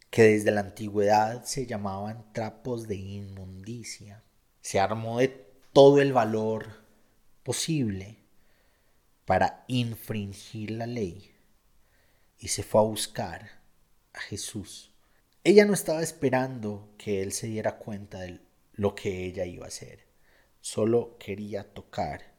que 0.10 0.24
desde 0.24 0.52
la 0.52 0.62
antigüedad 0.62 1.44
se 1.44 1.66
llamaban 1.66 2.32
trapos 2.34 2.88
de 2.88 2.96
inmundicia. 2.96 4.24
Se 4.62 4.80
armó 4.80 5.20
de 5.20 5.30
todo 5.74 6.00
el 6.00 6.14
valor 6.14 6.68
posible 7.44 8.20
para 9.26 9.66
infringir 9.68 10.72
la 10.72 10.86
ley 10.86 11.34
y 12.40 12.50
se 12.50 12.62
fue 12.62 12.82
a 12.82 12.84
buscar 12.84 13.50
a 14.14 14.20
Jesús. 14.20 14.92
Ella 15.44 15.66
no 15.66 15.74
estaba 15.74 16.04
esperando 16.04 16.94
que 16.98 17.22
él 17.22 17.32
se 17.32 17.48
diera 17.48 17.78
cuenta 17.78 18.20
del 18.20 18.42
lo 18.74 18.96
que 18.96 19.26
ella 19.26 19.46
iba 19.46 19.66
a 19.66 19.70
hacer. 19.70 20.06
Solo 20.62 21.18
quería 21.18 21.74
tocar 21.74 22.34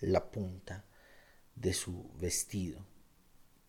la 0.00 0.30
punta 0.30 0.84
de 1.54 1.72
su 1.72 2.10
vestido, 2.18 2.84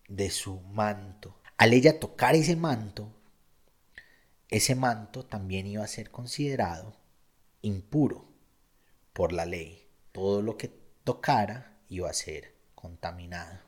de 0.07 0.29
su 0.29 0.59
manto. 0.59 1.39
Al 1.57 1.73
ella 1.73 1.99
tocar 1.99 2.35
ese 2.35 2.55
manto, 2.55 3.11
ese 4.49 4.75
manto 4.75 5.25
también 5.25 5.67
iba 5.67 5.83
a 5.83 5.87
ser 5.87 6.11
considerado 6.11 6.95
impuro 7.61 8.25
por 9.13 9.33
la 9.33 9.45
ley. 9.45 9.87
Todo 10.11 10.41
lo 10.41 10.57
que 10.57 10.69
tocara 11.03 11.79
iba 11.89 12.09
a 12.09 12.13
ser 12.13 12.53
contaminado. 12.75 13.66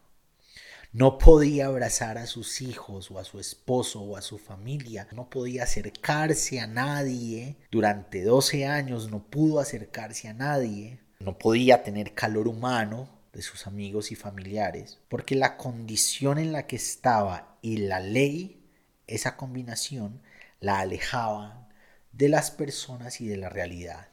No 0.91 1.19
podía 1.19 1.67
abrazar 1.67 2.17
a 2.17 2.25
sus 2.25 2.61
hijos 2.61 3.11
o 3.11 3.19
a 3.19 3.23
su 3.23 3.39
esposo 3.39 4.01
o 4.01 4.17
a 4.17 4.23
su 4.23 4.39
familia. 4.39 5.07
No 5.11 5.29
podía 5.29 5.63
acercarse 5.63 6.59
a 6.59 6.65
nadie. 6.65 7.57
Durante 7.69 8.23
12 8.23 8.65
años 8.65 9.11
no 9.11 9.23
pudo 9.23 9.59
acercarse 9.59 10.29
a 10.29 10.33
nadie. 10.33 10.99
No 11.19 11.37
podía 11.37 11.83
tener 11.83 12.15
calor 12.15 12.47
humano 12.47 13.07
de 13.33 13.43
sus 13.43 13.67
amigos 13.67 14.11
y 14.11 14.15
familiares. 14.15 14.97
Porque 15.09 15.35
la 15.35 15.57
condición 15.57 16.39
en 16.39 16.51
la 16.51 16.65
que 16.65 16.77
estaba 16.77 17.59
y 17.61 17.77
la 17.77 17.99
ley, 17.99 18.67
esa 19.05 19.37
combinación, 19.37 20.23
la 20.59 20.79
alejaban 20.79 21.69
de 22.13 22.29
las 22.29 22.49
personas 22.49 23.21
y 23.21 23.27
de 23.27 23.37
la 23.37 23.49
realidad 23.49 24.07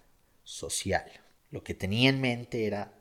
social. 0.44 1.06
Lo 1.50 1.64
que 1.64 1.72
tenía 1.72 2.10
en 2.10 2.20
mente 2.20 2.66
era 2.66 2.92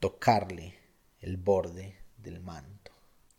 tocarle 0.00 0.74
el 1.20 1.38
borde 1.38 1.96
del 2.18 2.40
manto 2.40 2.91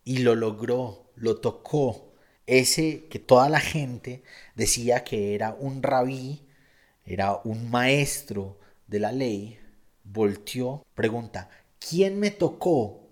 y 0.04 0.18
lo 0.18 0.34
logró, 0.34 1.10
lo 1.16 1.36
tocó. 1.40 2.12
Ese 2.46 3.06
que 3.08 3.18
toda 3.18 3.48
la 3.48 3.60
gente 3.60 4.22
decía 4.54 5.04
que 5.04 5.34
era 5.34 5.54
un 5.54 5.82
rabí, 5.82 6.42
era 7.04 7.40
un 7.44 7.70
maestro 7.70 8.58
de 8.86 9.00
la 9.00 9.12
ley, 9.12 9.58
volteó, 10.04 10.84
pregunta, 10.94 11.48
¿quién 11.78 12.18
me 12.18 12.30
tocó? 12.30 13.08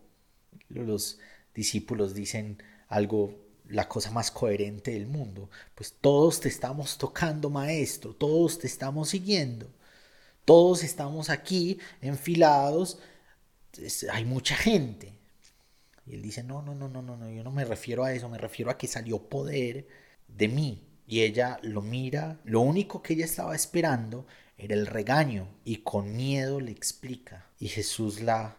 Los 0.69 1.19
discípulos 1.55 2.15
dicen 2.15 2.63
algo, 2.89 3.35
la 3.69 3.89
cosa 3.89 4.11
más 4.11 4.31
coherente 4.31 4.93
del 4.93 5.07
mundo. 5.07 5.51
Pues 5.75 5.95
todos 6.01 6.41
te 6.41 6.49
estamos 6.49 6.99
tocando, 6.99 7.51
maestro, 7.51 8.15
todos 8.15 8.59
te 8.59 8.67
estamos 8.67 9.11
siguiendo. 9.11 9.71
Todos 10.45 10.83
estamos 10.83 11.31
aquí 11.31 11.79
enfilados, 12.01 12.99
hay 14.11 14.25
mucha 14.25 14.57
gente. 14.57 15.22
Y 16.07 16.15
él 16.15 16.23
dice, 16.23 16.43
no, 16.43 16.63
no, 16.63 16.75
no, 16.75 16.89
no, 16.89 17.03
no, 17.03 17.17
no, 17.17 17.31
yo 17.31 17.45
no 17.45 17.51
me 17.51 17.65
refiero 17.65 18.05
a 18.05 18.13
eso, 18.13 18.29
me 18.29 18.39
refiero 18.39 18.71
a 18.71 18.79
que 18.79 18.87
salió 18.87 19.29
poder 19.29 19.87
de 20.29 20.49
mí. 20.49 20.89
Y 21.07 21.23
ella 21.23 21.59
lo 21.63 21.83
mira, 21.83 22.41
lo 22.45 22.61
único 22.61 23.03
que 23.03 23.15
ella 23.15 23.25
estaba 23.25 23.55
esperando 23.55 24.27
era 24.57 24.75
el 24.75 24.87
regaño 24.87 25.49
y 25.65 25.79
con 25.79 26.17
miedo 26.17 26.61
le 26.61 26.73
explica. 26.73 27.47
Y 27.59 27.69
Jesús 27.69 28.21
la 28.21 28.57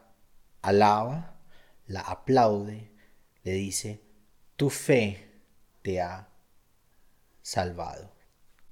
alaba, 0.61 1.39
la 1.87 2.01
aplaude, 2.01 2.91
le 3.43 3.51
dice, 3.53 4.01
tu 4.55 4.69
fe 4.69 5.31
te 5.81 6.01
ha 6.01 6.29
salvado, 7.41 8.13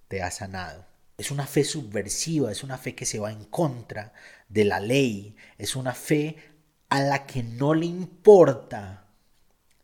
te 0.08 0.22
ha 0.22 0.32
sanado. 0.32 0.86
Es 1.18 1.30
una 1.32 1.46
fe 1.46 1.64
subversiva, 1.64 2.52
es 2.52 2.64
una 2.64 2.78
fe 2.78 2.96
que 2.96 3.06
se 3.06 3.20
va 3.20 3.32
en 3.32 3.46
contra 3.46 4.14
de 4.50 4.66
la 4.66 4.80
ley, 4.80 5.36
es 5.58 5.76
una 5.76 5.94
fe 5.94 6.51
a 6.92 7.02
la 7.02 7.26
que 7.26 7.42
no 7.42 7.74
le 7.74 7.88
importa 7.88 9.08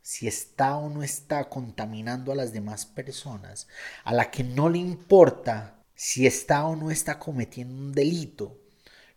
si 0.04 0.28
está 0.28 0.76
o 0.76 0.90
no 0.90 1.02
está 1.02 1.50
contaminando 1.50 2.32
a 2.32 2.36
las 2.36 2.54
demás 2.54 2.86
personas, 2.86 3.68
a 4.04 4.14
la 4.14 4.30
que 4.30 4.44
no 4.44 4.70
le 4.70 4.78
importa 4.78 5.84
si 5.96 6.28
está 6.28 6.66
o 6.66 6.76
no 6.76 6.92
está 6.92 7.18
cometiendo 7.18 7.74
un 7.74 7.94
delito. 7.94 8.60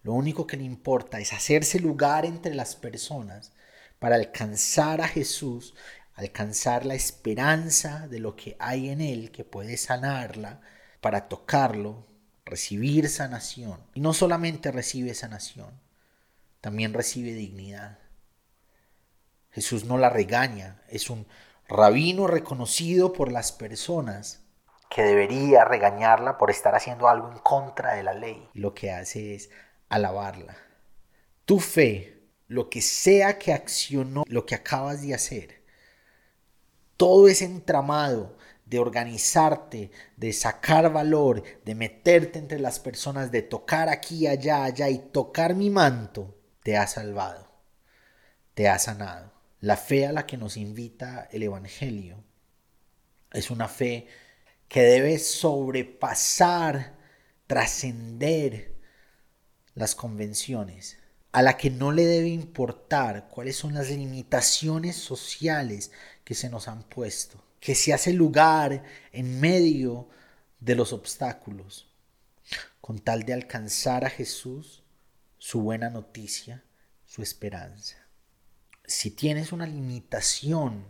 Lo 0.03 0.15
único 0.15 0.47
que 0.47 0.57
le 0.57 0.65
importa 0.65 1.21
es 1.21 1.35
hacerse 1.35 1.79
lugar 1.81 2.25
entre 2.25 2.55
las 2.55 2.77
personas 2.77 3.53
para 3.99 4.17
alcanzar 4.17 5.03
a 5.03 5.09
Jesús 5.09 5.75
alcanzar 6.15 6.85
la 6.85 6.95
esperanza 6.95 8.07
de 8.09 8.19
lo 8.19 8.37
que 8.37 8.57
hay 8.59 8.91
en 8.91 9.01
Él 9.01 9.31
que 9.31 9.45
puede 9.45 9.77
sanarla, 9.77 10.61
para 11.01 11.29
tocarlo, 11.29 12.07
recibir 12.45 13.09
sanación. 13.09 13.81
Y 13.95 14.01
no 14.01 14.13
solamente 14.13 14.71
recibe 14.71 15.15
sanación, 15.15 15.81
también 16.61 16.93
recibe 16.93 17.33
dignidad. 17.33 17.99
Jesús 19.51 19.85
no 19.85 19.99
la 19.99 20.11
regaña, 20.11 20.83
es 20.89 21.11
un 21.11 21.27
rabino 21.69 22.27
reconocido 22.27 23.13
por 23.13 23.31
las 23.31 23.53
personas 23.53 24.45
que 24.89 25.03
debería 25.03 25.65
regañarla 25.65 26.37
por 26.37 26.51
estar 26.51 26.75
haciendo 26.75 27.09
algo 27.09 27.31
en 27.31 27.39
contra 27.39 27.95
de 27.95 28.03
la 28.03 28.13
ley. 28.13 28.49
Y 28.55 28.59
lo 28.59 28.75
que 28.75 28.91
hace 28.91 29.35
es 29.35 29.51
alabarla. 29.89 30.57
Tu 31.45 31.61
fe, 31.61 32.25
lo 32.49 32.69
que 32.69 32.83
sea 32.83 33.39
que 33.39 33.53
accionó, 33.53 34.25
lo 34.27 34.47
que 34.47 34.57
acabas 34.57 35.03
de 35.03 35.15
hacer, 35.15 35.63
todo 36.97 37.29
ese 37.29 37.45
entramado 37.45 38.37
de 38.67 38.79
organizarte, 38.79 39.91
de 40.17 40.33
sacar 40.33 40.93
valor, 40.93 41.43
de 41.65 41.75
meterte 41.75 42.39
entre 42.39 42.59
las 42.61 42.79
personas, 42.79 43.33
de 43.33 43.43
tocar 43.43 43.89
aquí, 43.89 44.27
allá, 44.27 44.65
allá 44.65 44.89
y 44.89 44.99
tocar 44.99 45.55
mi 45.55 45.71
manto, 45.71 46.37
te 46.63 46.77
ha 46.77 46.87
salvado, 46.87 47.51
te 48.55 48.69
ha 48.69 48.79
sanado. 48.79 49.33
La 49.61 49.77
fe 49.77 50.07
a 50.07 50.13
la 50.13 50.27
que 50.27 50.37
nos 50.37 50.57
invita 50.57 51.29
el 51.33 51.43
Evangelio 51.43 52.23
es 53.33 53.51
una 53.51 53.69
fe 53.69 54.07
que 54.69 54.83
debe 54.83 55.19
sobrepasar, 55.19 56.97
trascender 57.47 58.75
las 59.75 59.95
convenciones, 59.95 60.99
a 61.33 61.43
la 61.43 61.57
que 61.57 61.71
no 61.71 61.93
le 61.93 62.07
debe 62.07 62.29
importar 62.29 63.29
cuáles 63.29 63.57
son 63.57 63.75
las 63.75 63.91
limitaciones 63.91 64.97
sociales 64.97 65.93
que 66.25 66.35
se 66.35 66.49
nos 66.49 66.69
han 66.69 66.83
puesto, 66.85 67.43
que 67.61 67.75
se 67.75 67.93
hace 67.93 68.13
lugar 68.13 68.85
en 69.13 69.41
medio 69.41 70.09
de 70.61 70.75
los 70.75 70.93
obstáculos, 70.93 71.89
con 72.81 72.99
tal 72.99 73.25
de 73.25 73.35
alcanzar 73.35 74.05
a 74.05 74.11
Jesús, 74.11 74.80
su 75.41 75.63
buena 75.63 75.89
noticia, 75.89 76.63
su 77.07 77.23
esperanza. 77.23 77.97
Si 78.85 79.11
tienes 79.11 79.53
una 79.53 79.67
limitación 79.67 80.85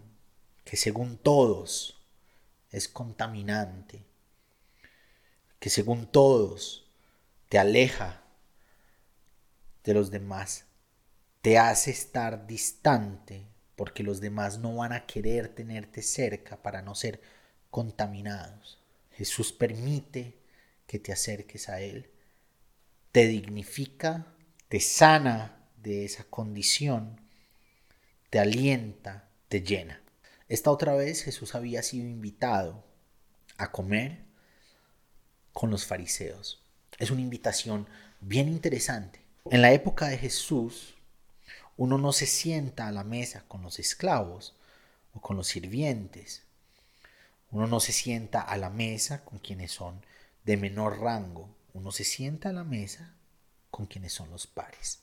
que 0.65 0.77
según 0.77 1.17
todos 1.17 2.03
es 2.71 2.89
contaminante, 2.89 4.05
que 5.61 5.71
según 5.71 6.07
todos 6.07 6.91
te 7.49 7.59
aleja 7.59 8.23
de 9.85 9.95
los 9.95 10.11
demás 10.11 10.65
te 11.43 11.57
hace 11.57 11.93
estar 11.93 12.47
distante 12.47 13.47
porque 13.77 14.03
los 14.03 14.21
demás 14.21 14.59
no 14.59 14.77
van 14.77 14.93
a 14.93 15.07
querer 15.07 15.49
tenerte 15.49 16.03
cerca 16.03 16.61
para 16.61 16.83
no 16.83 16.95
ser 16.95 17.21
contaminados. 17.71 18.79
Jesús 19.13 19.53
permite 19.53 20.35
que 20.89 20.99
te 20.99 21.13
acerques 21.13 21.69
a 21.69 21.81
Él, 21.81 22.11
te 23.13 23.27
dignifica, 23.27 24.35
te 24.71 24.81
sana 24.81 25.59
de 25.83 26.07
esa 26.07 26.25
condición, 26.25 27.21
te 28.31 28.39
alienta, 28.39 29.29
te 29.49 29.61
llena. 29.61 30.01
Esta 30.49 30.71
otra 30.71 30.95
vez 30.95 31.23
Jesús 31.23 31.55
había 31.55 31.83
sido 31.83 32.09
invitado 32.09 32.83
a 33.59 33.71
comer 33.71 34.25
con 35.53 35.71
los 35.71 35.85
fariseos. 35.85 36.63
Es 36.99 37.11
una 37.11 37.21
invitación 37.21 37.87
bien 38.23 38.49
interesante 38.49 39.21
en 39.47 39.63
la 39.63 39.73
época 39.73 40.07
de 40.07 40.19
Jesús, 40.19 40.95
uno 41.77 41.97
no 41.97 42.13
se 42.13 42.27
sienta 42.27 42.89
a 42.89 42.93
la 42.93 43.05
mesa 43.05 43.45
con 43.49 43.63
los 43.63 43.79
esclavos 43.79 44.55
o 45.15 45.21
con 45.21 45.37
los 45.37 45.49
sirvientes. 45.49 46.43
Uno 47.51 47.67
no 47.67 47.81
se 47.81 47.93
sienta 47.93 48.43
a 48.43 48.57
la 48.59 48.69
mesa 48.69 49.25
con 49.25 49.39
quienes 49.39 49.73
son 49.73 50.05
de 50.45 50.57
menor 50.57 51.01
rango. 51.01 51.49
Uno 51.73 51.91
se 51.91 52.05
sienta 52.05 52.51
a 52.51 52.53
la 52.53 52.65
mesa 52.65 53.15
con 53.71 53.87
quienes 53.87 54.13
son 54.13 54.31
los 54.31 54.47
pares. 54.47 55.03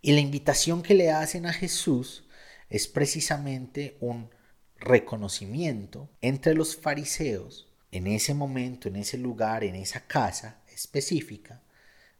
Y 0.00 0.12
la 0.12 0.20
invitación 0.20 0.82
que 0.82 0.94
le 0.94 1.10
hacen 1.10 1.46
a 1.46 1.52
Jesús 1.52 2.24
es 2.68 2.88
precisamente 2.88 3.96
un 4.00 4.30
reconocimiento 4.76 6.08
entre 6.20 6.54
los 6.54 6.76
fariseos 6.76 7.68
en 7.90 8.06
ese 8.06 8.34
momento, 8.34 8.88
en 8.88 8.96
ese 8.96 9.18
lugar, 9.18 9.62
en 9.64 9.76
esa 9.76 10.06
casa 10.06 10.62
específica, 10.72 11.62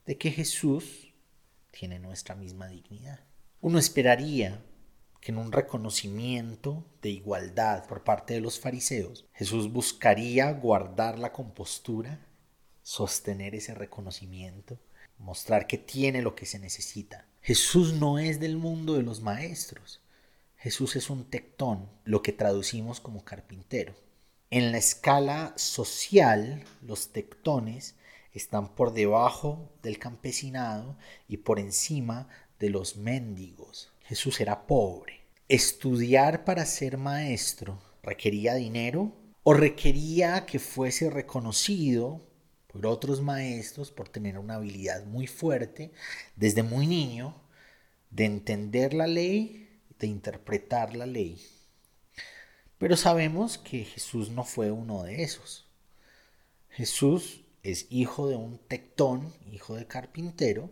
de 0.07 0.19
que 0.19 0.31
Jesús 0.31 1.13
tiene 1.71 1.99
nuestra 1.99 2.35
misma 2.35 2.69
dignidad. 2.69 3.21
Uno 3.61 3.79
esperaría 3.79 4.63
que 5.21 5.33
en 5.33 5.39
un 5.39 5.53
reconocimiento 5.53 6.85
de 7.01 7.11
igualdad 7.11 7.87
por 7.87 8.05
parte 8.05 8.35
de 8.35 8.41
los 8.41 8.61
fariseos, 8.61 9.27
Jesús 9.33 9.73
buscaría 9.73 10.51
guardar 10.53 11.19
la 11.19 11.33
compostura, 11.33 12.27
sostener 12.83 13.55
ese 13.55 13.75
reconocimiento, 13.75 14.79
mostrar 15.23 15.67
que 15.67 15.79
tiene 15.79 16.21
lo 16.21 16.35
que 16.35 16.47
se 16.47 16.59
necesita. 16.59 17.27
Jesús 17.41 17.95
no 17.95 18.19
es 18.19 18.41
del 18.41 18.57
mundo 18.57 18.95
de 18.95 19.03
los 19.03 19.21
maestros. 19.21 20.01
Jesús 20.57 20.97
es 20.97 21.11
un 21.11 21.25
tectón, 21.25 21.89
lo 22.05 22.23
que 22.23 22.33
traducimos 22.33 23.01
como 23.01 23.25
carpintero. 23.25 23.95
En 24.51 24.71
la 24.71 24.79
escala 24.79 25.55
social, 25.57 26.65
los 26.83 27.13
tectones 27.13 27.97
están 28.33 28.75
por 28.75 28.93
debajo 28.93 29.73
del 29.83 29.99
campesinado 29.99 30.97
y 31.27 31.39
por 31.39 31.59
encima 31.59 32.29
de 32.59 32.71
los 32.71 32.97
mendigos. 32.97 33.91
Jesús 34.03 34.41
era 34.41 34.67
pobre. 34.67 35.21
Estudiar 35.49 36.45
para 36.45 36.65
ser 36.65 36.97
maestro 36.97 37.81
requería 38.03 38.55
dinero 38.55 39.13
o 39.43 39.55
requería 39.55 40.47
que 40.47 40.59
fuese 40.59 41.11
reconocido 41.11 42.21
por 42.73 42.87
otros 42.87 43.21
maestros 43.21 43.91
por 43.91 44.09
tener 44.09 44.39
una 44.39 44.55
habilidad 44.55 45.05
muy 45.05 45.27
fuerte 45.27 45.93
desde 46.37 46.63
muy 46.63 46.87
niño 46.87 47.37
de 48.11 48.25
entender 48.25 48.95
la 48.95 49.07
ley, 49.07 49.81
de 49.99 50.07
interpretar 50.07 50.97
la 50.97 51.07
ley. 51.07 51.41
Pero 52.79 52.97
sabemos 52.97 53.59
que 53.59 53.85
Jesús 53.85 54.31
no 54.31 54.45
fue 54.45 54.71
uno 54.71 55.03
de 55.03 55.23
esos. 55.23 55.69
Jesús 56.71 57.45
es 57.63 57.87
hijo 57.91 58.29
de 58.29 58.37
un 58.37 58.59
tectón, 58.59 59.33
hijo 59.53 59.77
de 59.77 59.87
carpintero, 59.87 60.71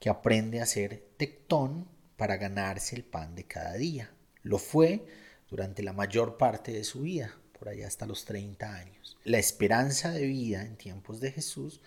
que 0.00 0.08
aprende 0.08 0.60
a 0.60 0.66
ser 0.66 1.06
tectón 1.16 1.88
para 2.16 2.36
ganarse 2.36 2.96
el 2.96 3.04
pan 3.04 3.34
de 3.34 3.44
cada 3.44 3.74
día. 3.74 4.10
Lo 4.42 4.58
fue 4.58 5.06
durante 5.50 5.82
la 5.82 5.92
mayor 5.92 6.36
parte 6.36 6.72
de 6.72 6.84
su 6.84 7.02
vida, 7.02 7.36
por 7.66 7.84
hasta 7.84 8.06
los 8.06 8.24
30 8.24 8.74
años. 8.74 9.18
La 9.24 9.38
esperanza 9.38 10.12
de 10.12 10.24
vida 10.26 10.62
en 10.62 10.76
tiempos 10.76 11.20
de 11.20 11.32
Jesús 11.32 11.80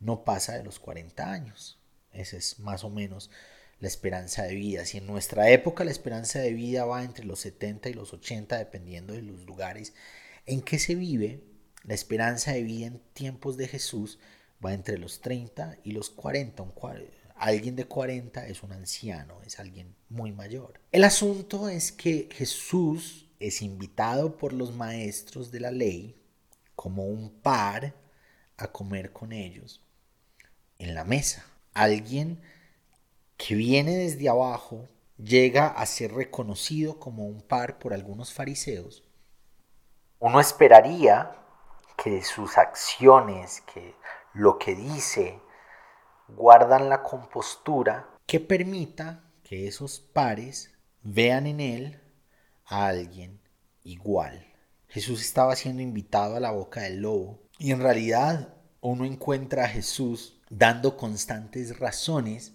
no 0.00 0.24
pasa 0.24 0.54
de 0.54 0.64
los 0.64 0.78
40 0.78 1.30
años. 1.30 1.78
Esa 2.12 2.36
es 2.38 2.58
más 2.60 2.82
o 2.82 2.90
menos 2.90 3.30
la 3.78 3.88
esperanza 3.88 4.44
de 4.44 4.54
vida. 4.54 4.86
Si 4.86 4.96
en 4.96 5.06
nuestra 5.06 5.50
época 5.50 5.84
la 5.84 5.90
esperanza 5.90 6.38
de 6.38 6.54
vida 6.54 6.86
va 6.86 7.04
entre 7.04 7.26
los 7.26 7.40
70 7.40 7.90
y 7.90 7.94
los 7.94 8.14
80, 8.14 8.56
dependiendo 8.56 9.12
de 9.12 9.22
los 9.22 9.44
lugares 9.44 9.92
en 10.46 10.62
que 10.62 10.78
se 10.78 10.94
vive, 10.94 11.44
la 11.84 11.94
esperanza 11.94 12.52
de 12.52 12.62
vida 12.62 12.86
en 12.86 13.00
tiempos 13.12 13.56
de 13.58 13.68
Jesús 13.68 14.18
va 14.64 14.72
entre 14.72 14.96
los 14.96 15.20
30 15.20 15.78
y 15.84 15.92
los 15.92 16.08
40. 16.10 16.64
alguien 17.36 17.76
de 17.76 17.84
40 17.84 18.46
es 18.48 18.62
un 18.62 18.72
anciano, 18.72 19.42
es 19.42 19.60
alguien 19.60 19.94
muy 20.08 20.32
mayor. 20.32 20.80
El 20.90 21.04
asunto 21.04 21.68
es 21.68 21.92
que 21.92 22.28
Jesús 22.32 23.27
es 23.40 23.62
invitado 23.62 24.36
por 24.36 24.52
los 24.52 24.74
maestros 24.74 25.50
de 25.50 25.60
la 25.60 25.70
ley 25.70 26.20
como 26.74 27.04
un 27.04 27.30
par 27.40 27.94
a 28.56 28.68
comer 28.68 29.12
con 29.12 29.32
ellos 29.32 29.82
en 30.78 30.94
la 30.94 31.04
mesa. 31.04 31.44
Alguien 31.74 32.40
que 33.36 33.54
viene 33.54 33.96
desde 33.96 34.28
abajo 34.28 34.88
llega 35.16 35.68
a 35.68 35.86
ser 35.86 36.12
reconocido 36.12 36.98
como 36.98 37.26
un 37.26 37.40
par 37.40 37.78
por 37.78 37.92
algunos 37.92 38.32
fariseos. 38.32 39.04
Uno 40.18 40.40
esperaría 40.40 41.36
que 41.96 42.22
sus 42.22 42.58
acciones, 42.58 43.62
que 43.72 43.94
lo 44.34 44.58
que 44.58 44.74
dice, 44.74 45.40
guardan 46.28 46.88
la 46.88 47.02
compostura 47.02 48.08
que 48.26 48.40
permita 48.40 49.24
que 49.42 49.66
esos 49.66 50.00
pares 50.00 50.74
vean 51.02 51.46
en 51.46 51.60
él 51.60 52.07
a 52.68 52.86
alguien 52.86 53.40
igual. 53.82 54.46
Jesús 54.88 55.20
estaba 55.22 55.56
siendo 55.56 55.82
invitado 55.82 56.36
a 56.36 56.40
la 56.40 56.50
boca 56.50 56.82
del 56.82 57.00
lobo 57.00 57.42
y 57.58 57.72
en 57.72 57.80
realidad 57.80 58.54
uno 58.80 59.04
encuentra 59.04 59.64
a 59.64 59.68
Jesús 59.68 60.40
dando 60.50 60.96
constantes 60.96 61.78
razones 61.78 62.52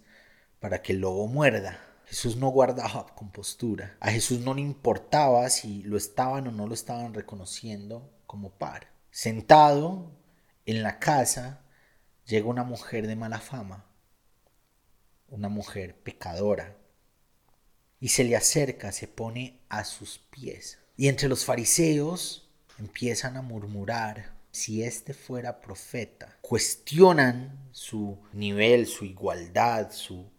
para 0.59 0.81
que 0.81 0.93
el 0.93 0.99
lobo 0.99 1.27
muerda. 1.27 1.79
Jesús 2.05 2.37
no 2.37 2.49
guardaba 2.49 3.07
compostura. 3.15 3.97
A 3.99 4.11
Jesús 4.11 4.39
no 4.39 4.53
le 4.53 4.61
importaba 4.61 5.49
si 5.49 5.83
lo 5.83 5.97
estaban 5.97 6.47
o 6.47 6.51
no 6.51 6.67
lo 6.67 6.73
estaban 6.73 7.13
reconociendo 7.13 8.09
como 8.25 8.51
par. 8.51 8.87
Sentado 9.11 10.11
en 10.65 10.83
la 10.83 10.99
casa 10.99 11.61
llega 12.25 12.47
una 12.47 12.63
mujer 12.63 13.07
de 13.07 13.15
mala 13.15 13.39
fama, 13.39 13.85
una 15.29 15.49
mujer 15.49 15.95
pecadora, 16.01 16.77
y 18.03 18.09
se 18.09 18.25
le 18.25 18.35
acerca, 18.35 18.91
se 18.91 19.07
pone 19.07 19.61
a 19.69 19.85
sus 19.85 20.17
pies. 20.29 20.77
Y 20.97 21.07
entre 21.07 21.29
los 21.29 21.45
fariseos 21.45 22.49
empiezan 22.77 23.37
a 23.37 23.41
murmurar 23.41 24.33
si 24.51 24.83
éste 24.83 25.13
fuera 25.13 25.61
profeta. 25.61 26.37
Cuestionan 26.41 27.69
su 27.71 28.19
nivel, 28.33 28.87
su 28.87 29.05
igualdad, 29.05 29.93
su 29.93 30.29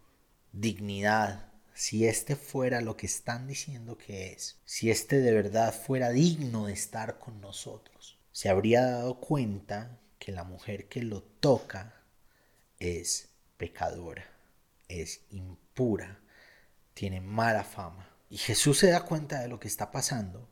dignidad. 0.51 1.53
Si 1.73 2.05
éste 2.05 2.35
fuera 2.35 2.81
lo 2.81 2.95
que 2.97 3.07
están 3.07 3.47
diciendo 3.47 3.97
que 3.97 4.31
es, 4.31 4.59
si 4.63 4.91
éste 4.91 5.17
de 5.17 5.31
verdad 5.31 5.73
fuera 5.73 6.11
digno 6.11 6.67
de 6.67 6.73
estar 6.73 7.17
con 7.17 7.41
nosotros, 7.41 8.19
se 8.31 8.47
habría 8.47 8.85
dado 8.85 9.19
cuenta 9.19 9.99
que 10.19 10.31
la 10.31 10.43
mujer 10.43 10.87
que 10.87 11.01
lo 11.01 11.23
toca 11.23 11.95
es 12.77 13.29
pecadora, 13.57 14.29
es 14.87 15.21
impura, 15.31 16.19
tiene 16.95 17.21
mala 17.21 17.63
fama. 17.63 18.09
Y 18.31 18.37
Jesús 18.37 18.79
se 18.79 18.89
da 18.89 19.05
cuenta 19.05 19.39
de 19.41 19.47
lo 19.47 19.59
que 19.59 19.67
está 19.67 19.91
pasando 19.91 20.49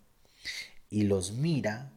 y 0.89 1.06
los 1.06 1.32
mira 1.32 1.91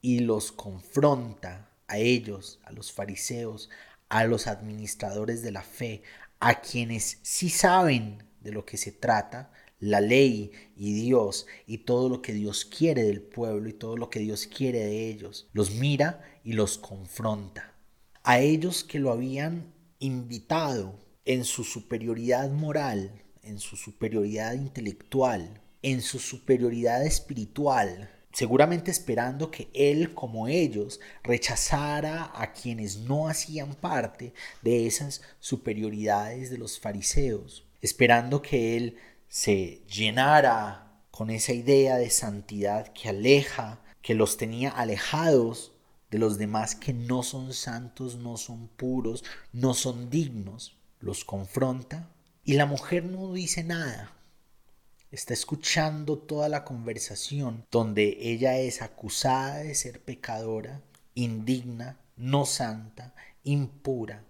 y 0.00 0.20
los 0.20 0.50
confronta 0.50 1.68
a 1.86 1.98
ellos, 1.98 2.58
a 2.64 2.72
los 2.72 2.90
fariseos, 2.90 3.68
a 4.08 4.24
los 4.24 4.46
administradores 4.46 5.42
de 5.42 5.52
la 5.52 5.62
fe, 5.62 6.02
a 6.38 6.62
quienes 6.62 7.18
sí 7.22 7.50
saben 7.50 8.24
de 8.40 8.52
lo 8.52 8.64
que 8.64 8.78
se 8.78 8.92
trata, 8.92 9.52
la 9.78 10.00
ley 10.00 10.52
y 10.76 10.94
Dios 10.94 11.46
y 11.66 11.78
todo 11.78 12.08
lo 12.08 12.22
que 12.22 12.32
Dios 12.32 12.64
quiere 12.64 13.02
del 13.02 13.20
pueblo 13.20 13.68
y 13.68 13.72
todo 13.72 13.96
lo 13.96 14.08
que 14.08 14.20
Dios 14.20 14.46
quiere 14.46 14.78
de 14.78 15.08
ellos. 15.08 15.48
Los 15.52 15.72
mira 15.72 16.22
y 16.44 16.52
los 16.52 16.78
confronta. 16.78 17.74
A 18.22 18.40
ellos 18.40 18.84
que 18.84 18.98
lo 18.98 19.10
habían 19.10 19.74
invitado 19.98 20.98
en 21.24 21.44
su 21.44 21.64
superioridad 21.64 22.50
moral, 22.50 23.19
en 23.42 23.58
su 23.58 23.76
superioridad 23.76 24.54
intelectual, 24.54 25.60
en 25.82 26.02
su 26.02 26.18
superioridad 26.18 27.04
espiritual, 27.04 28.10
seguramente 28.32 28.90
esperando 28.90 29.50
que 29.50 29.68
él 29.74 30.14
como 30.14 30.48
ellos 30.48 31.00
rechazara 31.22 32.30
a 32.34 32.52
quienes 32.52 32.98
no 32.98 33.28
hacían 33.28 33.74
parte 33.74 34.34
de 34.62 34.86
esas 34.86 35.22
superioridades 35.40 36.50
de 36.50 36.58
los 36.58 36.78
fariseos, 36.78 37.66
esperando 37.80 38.42
que 38.42 38.76
él 38.76 38.96
se 39.28 39.82
llenara 39.88 41.02
con 41.10 41.30
esa 41.30 41.52
idea 41.52 41.96
de 41.96 42.10
santidad 42.10 42.92
que 42.92 43.08
aleja, 43.08 43.82
que 44.02 44.14
los 44.14 44.36
tenía 44.36 44.70
alejados 44.70 45.72
de 46.10 46.18
los 46.18 46.38
demás 46.38 46.74
que 46.74 46.92
no 46.92 47.22
son 47.22 47.52
santos, 47.52 48.16
no 48.16 48.36
son 48.36 48.68
puros, 48.68 49.24
no 49.52 49.74
son 49.74 50.10
dignos, 50.10 50.76
los 50.98 51.24
confronta 51.24 52.10
y 52.44 52.54
la 52.54 52.66
mujer 52.66 53.04
no 53.04 53.32
dice 53.32 53.62
nada, 53.64 54.12
está 55.10 55.34
escuchando 55.34 56.18
toda 56.18 56.48
la 56.48 56.64
conversación 56.64 57.66
donde 57.70 58.16
ella 58.20 58.58
es 58.58 58.80
acusada 58.80 59.58
de 59.58 59.74
ser 59.74 60.02
pecadora, 60.02 60.82
indigna, 61.14 62.00
no 62.16 62.46
santa, 62.46 63.14
impura. 63.42 64.24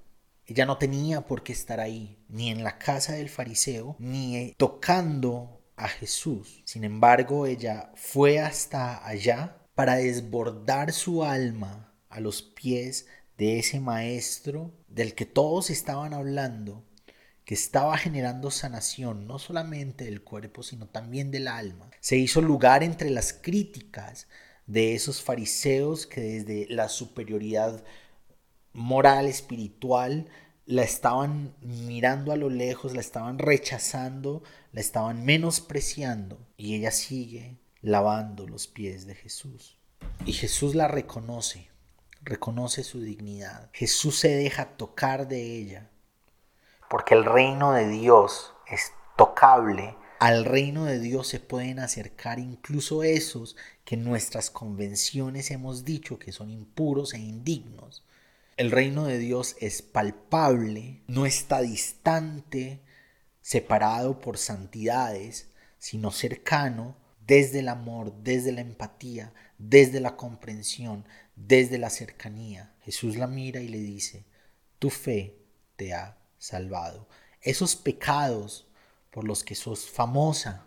Ella 0.47 0.67
no 0.67 0.79
tenía 0.79 1.21
por 1.21 1.43
qué 1.43 1.53
estar 1.53 1.79
ahí, 1.79 2.19
ni 2.29 2.51
en 2.51 2.65
la 2.65 2.79
casa 2.79 3.13
del 3.13 3.29
fariseo, 3.29 3.95
ni 3.99 4.55
tocando 4.57 5.61
a 5.77 5.89
Jesús. 5.89 6.63
Sin 6.65 6.85
embargo, 6.85 7.47
ella 7.47 7.93
fue 7.95 8.41
hasta 8.41 9.07
allá 9.07 9.57
para 9.75 9.97
desbordar 9.97 10.93
su 10.93 11.23
alma 11.25 11.95
a 12.09 12.19
los 12.21 12.43
pies 12.43 13.07
de 13.39 13.59
ese 13.59 13.81
maestro 13.81 14.73
del 14.89 15.15
que 15.15 15.25
todos 15.25 15.71
estaban 15.71 16.13
hablando 16.13 16.85
que 17.45 17.55
estaba 17.55 17.97
generando 17.99 18.51
sanación 18.51 19.27
no 19.27 19.39
solamente 19.39 20.05
del 20.05 20.23
cuerpo, 20.23 20.63
sino 20.63 20.87
también 20.87 21.31
del 21.31 21.49
alma. 21.49 21.91
Se 22.01 22.17
hizo 22.17 22.41
lugar 22.41 22.83
entre 22.83 23.11
las 23.11 23.33
críticas 23.33 24.29
de 24.67 24.95
esos 24.95 25.21
fariseos 25.23 26.07
que 26.07 26.21
desde 26.21 26.67
la 26.69 26.89
superioridad 26.89 27.83
moral, 28.73 29.27
espiritual, 29.27 30.29
la 30.67 30.83
estaban 30.83 31.57
mirando 31.61 32.31
a 32.31 32.37
lo 32.37 32.49
lejos, 32.49 32.95
la 32.95 33.01
estaban 33.01 33.39
rechazando, 33.39 34.45
la 34.73 34.81
estaban 34.81 35.25
menospreciando. 35.25 36.47
Y 36.57 36.77
ella 36.77 36.93
sigue 36.93 37.59
lavando 37.81 38.47
los 38.47 38.69
pies 38.69 39.07
de 39.07 39.17
Jesús. 39.17 39.79
Y 40.25 40.33
Jesús 40.33 40.77
la 40.77 40.87
reconoce, 40.87 41.69
reconoce 42.23 42.85
su 42.85 43.01
dignidad. 43.01 43.71
Jesús 43.73 44.21
se 44.21 44.29
deja 44.29 44.77
tocar 44.77 45.27
de 45.27 45.57
ella 45.57 45.91
porque 46.91 47.15
el 47.15 47.25
reino 47.25 47.73
de 47.73 47.89
Dios 47.89 48.53
es 48.67 48.91
tocable. 49.17 49.95
Al 50.19 50.45
reino 50.45 50.87
de 50.87 50.99
Dios 50.99 51.29
se 51.29 51.39
pueden 51.39 51.79
acercar 51.79 52.41
incluso 52.41 53.05
esos 53.05 53.57
que 53.85 53.97
nuestras 53.97 54.51
convenciones 54.51 55.53
hemos 55.53 55.85
dicho 55.85 56.19
que 56.19 56.33
son 56.33 56.51
impuros 56.51 57.15
e 57.15 57.19
indignos. 57.19 58.05
El 58.57 58.73
reino 58.73 59.05
de 59.05 59.19
Dios 59.19 59.55
es 59.61 59.83
palpable, 59.83 61.05
no 61.07 61.27
está 61.27 61.61
distante, 61.61 62.81
separado 63.41 64.19
por 64.19 64.37
santidades, 64.37 65.53
sino 65.79 66.11
cercano 66.11 66.97
desde 67.25 67.61
el 67.61 67.69
amor, 67.69 68.13
desde 68.25 68.51
la 68.51 68.63
empatía, 68.63 69.33
desde 69.59 70.01
la 70.01 70.17
comprensión, 70.17 71.07
desde 71.37 71.79
la 71.79 71.89
cercanía. 71.89 72.75
Jesús 72.81 73.17
la 73.17 73.29
mira 73.29 73.61
y 73.61 73.69
le 73.69 73.79
dice, 73.79 74.27
tu 74.81 74.91
fe 74.91 75.39
te 75.77 75.95
ha 75.95 76.20
salvado. 76.41 77.07
Esos 77.41 77.77
pecados 77.77 78.67
por 79.13 79.25
los 79.25 79.45
que 79.45 79.55
sos 79.55 79.89
famosa, 79.89 80.67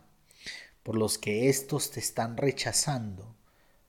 por 0.84 0.96
los 0.96 1.18
que 1.18 1.50
estos 1.50 1.92
te 1.92 2.00
están 2.00 2.38
rechazando, 2.38 3.36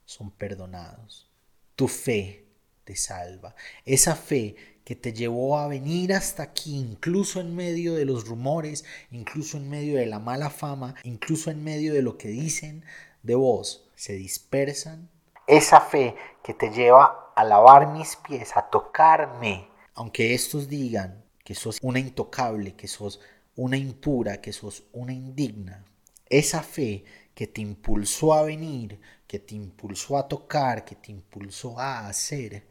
son 0.05 0.33
perdonados. 0.33 1.31
Tu 1.77 1.87
fe 1.87 2.47
te 2.85 2.97
salva. 2.97 3.55
Esa 3.85 4.16
fe 4.16 4.57
que 4.85 4.94
te 4.94 5.12
llevó 5.12 5.59
a 5.59 5.66
venir 5.66 6.12
hasta 6.12 6.42
aquí, 6.42 6.77
incluso 6.77 7.40
en 7.40 7.57
medio 7.57 7.94
de 7.94 8.05
los 8.05 8.27
rumores, 8.27 8.85
incluso 9.11 9.57
en 9.57 9.70
medio 9.70 9.97
de 9.97 10.07
la 10.07 10.18
mala 10.18 10.51
fama, 10.51 10.94
incluso 11.05 11.51
en 11.51 11.64
medio 11.64 11.94
de 11.94 12.03
lo 12.03 12.18
que 12.18 12.29
dicen 12.29 12.85
de 13.23 13.35
vos, 13.35 13.88
se 13.97 14.12
dispersan. 14.12 15.09
Esa 15.47 15.81
fe 15.81 16.14
que 16.42 16.55
te 16.55 16.70
lleva 16.70 17.33
a 17.35 17.44
lavar 17.44 17.88
mis 17.88 18.16
pies, 18.16 18.57
a 18.57 18.68
tocarme, 18.68 19.68
aunque 19.94 20.35
estos 20.35 20.68
digan, 20.68 21.24
que 21.45 21.55
sos 21.55 21.79
una 21.83 22.01
intocable, 22.01 22.75
que 22.75 22.89
sos 22.89 23.21
una 23.55 23.77
impura, 23.77 24.41
que 24.41 24.53
sos 24.53 24.85
una 24.93 25.13
indigna. 25.13 25.85
Esa 26.29 26.63
fe 26.63 27.05
que 27.35 27.47
te 27.47 27.61
impulsó 27.61 28.35
a 28.35 28.43
venir, 28.43 29.01
que 29.27 29.39
te 29.39 29.55
impulsó 29.55 30.17
a 30.17 30.27
tocar, 30.27 30.85
que 30.85 30.97
te 30.97 31.13
impulsó 31.13 31.79
a 31.79 32.09
hacer, 32.09 32.67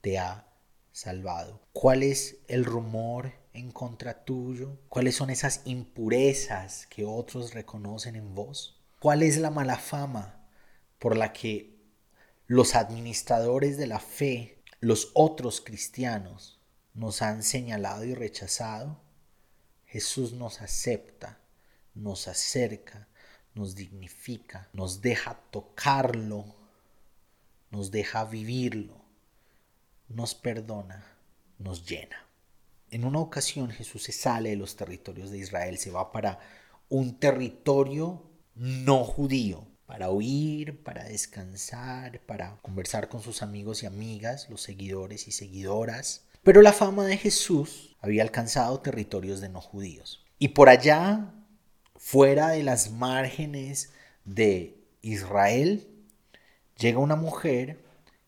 te 0.00 0.18
ha 0.18 0.46
salvado. 0.92 1.60
¿Cuál 1.72 2.02
es 2.02 2.38
el 2.48 2.64
rumor 2.64 3.32
en 3.52 3.72
contra 3.72 4.24
tuyo? 4.24 4.78
¿Cuáles 4.88 5.16
son 5.16 5.30
esas 5.30 5.62
impurezas 5.64 6.86
que 6.86 7.04
otros 7.04 7.54
reconocen 7.54 8.16
en 8.16 8.34
vos? 8.34 8.80
¿Cuál 9.00 9.22
es 9.22 9.38
la 9.38 9.50
mala 9.50 9.78
fama 9.78 10.46
por 10.98 11.16
la 11.16 11.32
que 11.32 11.80
los 12.46 12.74
administradores 12.74 13.78
de 13.78 13.86
la 13.86 14.00
fe, 14.00 14.62
los 14.80 15.10
otros 15.14 15.60
cristianos, 15.60 16.59
nos 16.94 17.22
han 17.22 17.42
señalado 17.42 18.04
y 18.04 18.14
rechazado, 18.14 19.00
Jesús 19.86 20.32
nos 20.32 20.60
acepta, 20.60 21.38
nos 21.94 22.28
acerca, 22.28 23.08
nos 23.54 23.74
dignifica, 23.74 24.68
nos 24.72 25.00
deja 25.00 25.34
tocarlo, 25.50 26.44
nos 27.70 27.90
deja 27.90 28.24
vivirlo, 28.24 28.94
nos 30.08 30.34
perdona, 30.34 31.04
nos 31.58 31.86
llena. 31.86 32.24
En 32.90 33.04
una 33.04 33.20
ocasión 33.20 33.70
Jesús 33.70 34.04
se 34.04 34.12
sale 34.12 34.50
de 34.50 34.56
los 34.56 34.76
territorios 34.76 35.30
de 35.30 35.38
Israel, 35.38 35.78
se 35.78 35.90
va 35.90 36.10
para 36.12 36.40
un 36.88 37.18
territorio 37.18 38.22
no 38.54 39.04
judío, 39.04 39.66
para 39.86 40.10
oír, 40.10 40.82
para 40.82 41.04
descansar, 41.04 42.20
para 42.26 42.56
conversar 42.62 43.08
con 43.08 43.22
sus 43.22 43.42
amigos 43.42 43.82
y 43.82 43.86
amigas, 43.86 44.48
los 44.50 44.62
seguidores 44.62 45.28
y 45.28 45.32
seguidoras, 45.32 46.26
pero 46.42 46.62
la 46.62 46.72
fama 46.72 47.04
de 47.06 47.16
Jesús 47.16 47.96
había 48.00 48.22
alcanzado 48.22 48.80
territorios 48.80 49.40
de 49.40 49.48
no 49.48 49.60
judíos. 49.60 50.24
Y 50.38 50.48
por 50.48 50.68
allá, 50.68 51.34
fuera 51.96 52.48
de 52.48 52.62
las 52.62 52.90
márgenes 52.90 53.92
de 54.24 54.78
Israel, 55.02 55.86
llega 56.78 56.98
una 56.98 57.16
mujer 57.16 57.78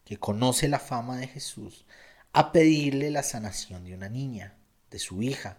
que 0.04 0.18
conoce 0.18 0.68
la 0.68 0.78
fama 0.78 1.16
de 1.16 1.26
Jesús 1.26 1.86
a 2.34 2.52
pedirle 2.52 3.10
la 3.10 3.22
sanación 3.22 3.84
de 3.84 3.94
una 3.94 4.08
niña, 4.08 4.56
de 4.90 4.98
su 4.98 5.22
hija. 5.22 5.58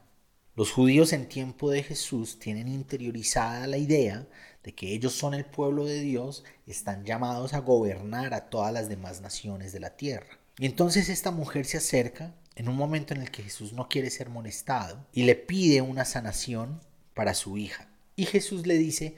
Los 0.56 0.72
judíos 0.72 1.12
en 1.14 1.28
tiempo 1.28 1.72
de 1.72 1.82
Jesús 1.82 2.38
tienen 2.38 2.68
interiorizada 2.68 3.66
la 3.66 3.78
idea 3.78 4.28
de 4.64 4.76
que 4.76 4.94
ellos 4.94 5.14
son 5.14 5.34
el 5.34 5.46
pueblo 5.46 5.86
de 5.86 6.00
Dios, 6.00 6.44
están 6.68 7.04
llamados 7.04 7.54
a 7.54 7.60
gobernar 7.60 8.36
a 8.36 8.50
todas 8.50 8.72
las 8.72 8.90
demás 8.90 9.22
naciones 9.22 9.74
de 9.74 9.80
la 9.80 9.96
tierra. 9.98 10.38
Y 10.60 10.68
entonces 10.68 11.10
esta 11.10 11.32
mujer 11.32 11.66
se 11.66 11.78
acerca 11.78 12.36
en 12.56 12.70
un 12.70 12.76
momento 12.76 13.14
en 13.14 13.22
el 13.22 13.32
que 13.32 13.44
Jesús 13.44 13.74
no 13.74 13.90
quiere 13.90 14.10
ser 14.10 14.30
molestado 14.30 15.06
y 15.12 15.24
le 15.24 15.36
pide 15.36 15.82
una 15.82 16.06
sanación 16.06 16.82
para 17.14 17.34
su 17.34 17.58
hija. 17.58 17.90
Y 18.16 18.26
Jesús 18.26 18.68
le 18.68 18.78
dice, 18.78 19.16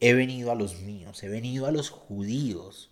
he 0.00 0.14
venido 0.14 0.52
a 0.52 0.54
los 0.54 0.80
míos, 0.80 1.22
he 1.22 1.28
venido 1.28 1.66
a 1.66 1.72
los 1.72 1.90
judíos. 1.90 2.90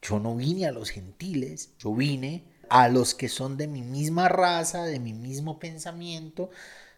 Yo 0.00 0.18
no 0.18 0.36
vine 0.36 0.66
a 0.66 0.72
los 0.72 0.90
gentiles, 0.90 1.70
yo 1.78 1.94
vine 1.94 2.44
a 2.68 2.88
los 2.88 3.14
que 3.14 3.28
son 3.28 3.56
de 3.56 3.68
mi 3.68 3.82
misma 3.82 4.28
raza, 4.28 4.84
de 4.84 4.98
mi 4.98 5.12
mismo 5.12 5.58
pensamiento, 5.58 6.50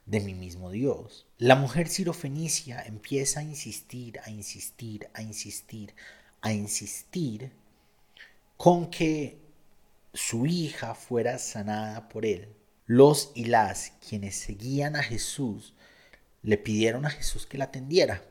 de 0.07 0.21
mi 0.21 0.35
mismo 0.35 0.71
Dios. 0.71 1.27
La 1.39 1.57
mujer 1.57 1.89
sirofenicia 1.89 2.83
empieza 2.83 3.41
a 3.41 3.45
insistir, 3.45 4.21
a 4.25 4.31
insistir, 4.31 5.09
a 5.15 5.23
insistir, 5.23 5.95
a 6.41 6.53
insistir 6.53 7.51
con 8.57 8.91
que 8.91 9.44
su 10.15 10.47
hija 10.47 10.95
fuera 10.95 11.39
sanada 11.39 12.09
por 12.09 12.25
él. 12.25 12.57
Los 12.87 13.33
y 13.35 13.47
las 13.47 13.93
quienes 14.09 14.37
seguían 14.37 14.97
a 14.97 15.03
Jesús 15.03 15.75
le 16.43 16.57
pidieron 16.59 17.05
a 17.05 17.11
Jesús 17.11 17.47
que 17.47 17.59
la 17.59 17.65
atendiera. 17.65 18.23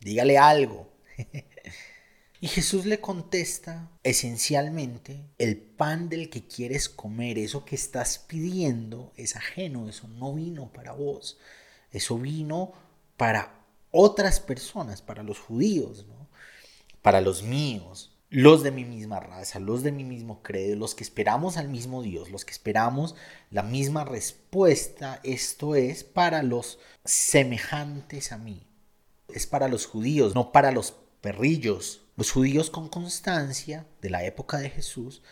Dígale 0.00 0.38
algo. 0.38 0.92
y 2.40 2.48
Jesús 2.48 2.86
le 2.86 3.00
contesta 3.00 3.90
esencialmente, 4.02 5.24
el 5.38 5.56
pan 5.56 6.08
del 6.08 6.30
que 6.30 6.46
quieres 6.46 6.88
comer, 6.88 7.38
eso 7.38 7.64
que 7.64 7.74
estás 7.74 8.18
pidiendo, 8.18 9.12
es 9.16 9.36
ajeno, 9.36 9.88
eso 9.88 10.08
no 10.08 10.34
vino 10.34 10.72
para 10.72 10.92
vos, 10.92 11.38
eso 11.90 12.18
vino 12.18 12.72
para 13.16 13.64
otras 13.90 14.40
personas, 14.40 15.02
para 15.02 15.22
los 15.22 15.38
judíos, 15.38 16.06
¿no? 16.06 16.28
para 17.02 17.20
los 17.20 17.42
míos, 17.42 18.13
los 18.34 18.64
de 18.64 18.72
mi 18.72 18.84
misma 18.84 19.20
raza, 19.20 19.60
los 19.60 19.84
de 19.84 19.92
mi 19.92 20.02
mismo 20.02 20.42
credo, 20.42 20.74
los 20.74 20.96
que 20.96 21.04
esperamos 21.04 21.56
al 21.56 21.68
mismo 21.68 22.02
Dios, 22.02 22.32
los 22.32 22.44
que 22.44 22.50
esperamos 22.50 23.14
la 23.52 23.62
misma 23.62 24.02
respuesta, 24.02 25.20
esto 25.22 25.76
es 25.76 26.02
para 26.02 26.42
los 26.42 26.80
semejantes 27.04 28.32
a 28.32 28.38
mí. 28.38 28.66
Es 29.28 29.46
para 29.46 29.68
los 29.68 29.86
judíos, 29.86 30.34
no 30.34 30.50
para 30.50 30.72
los 30.72 30.96
perrillos. 31.20 32.00
Los 32.16 32.32
judíos 32.32 32.70
con 32.70 32.88
constancia 32.88 33.86
de 34.02 34.10
la 34.10 34.24
época 34.24 34.58
de 34.58 34.68
Jesús 34.68 35.22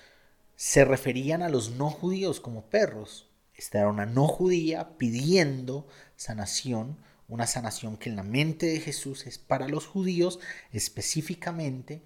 se 0.54 0.84
referían 0.84 1.42
a 1.42 1.48
los 1.48 1.72
no 1.72 1.90
judíos 1.90 2.38
como 2.38 2.66
perros. 2.66 3.30
Esta 3.52 3.80
era 3.80 3.88
una 3.88 4.06
no 4.06 4.28
judía 4.28 4.96
pidiendo 4.96 5.88
sanación, 6.14 6.98
una 7.26 7.48
sanación 7.48 7.96
que 7.96 8.10
en 8.10 8.14
la 8.14 8.22
mente 8.22 8.66
de 8.66 8.78
Jesús 8.78 9.26
es 9.26 9.38
para 9.38 9.66
los 9.66 9.88
judíos 9.88 10.38
específicamente 10.70 12.04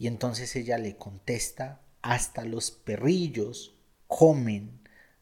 y 0.00 0.06
entonces 0.06 0.56
ella 0.56 0.78
le 0.78 0.96
contesta, 0.96 1.82
hasta 2.00 2.46
los 2.46 2.70
perrillos 2.70 3.74
comen 4.06 4.80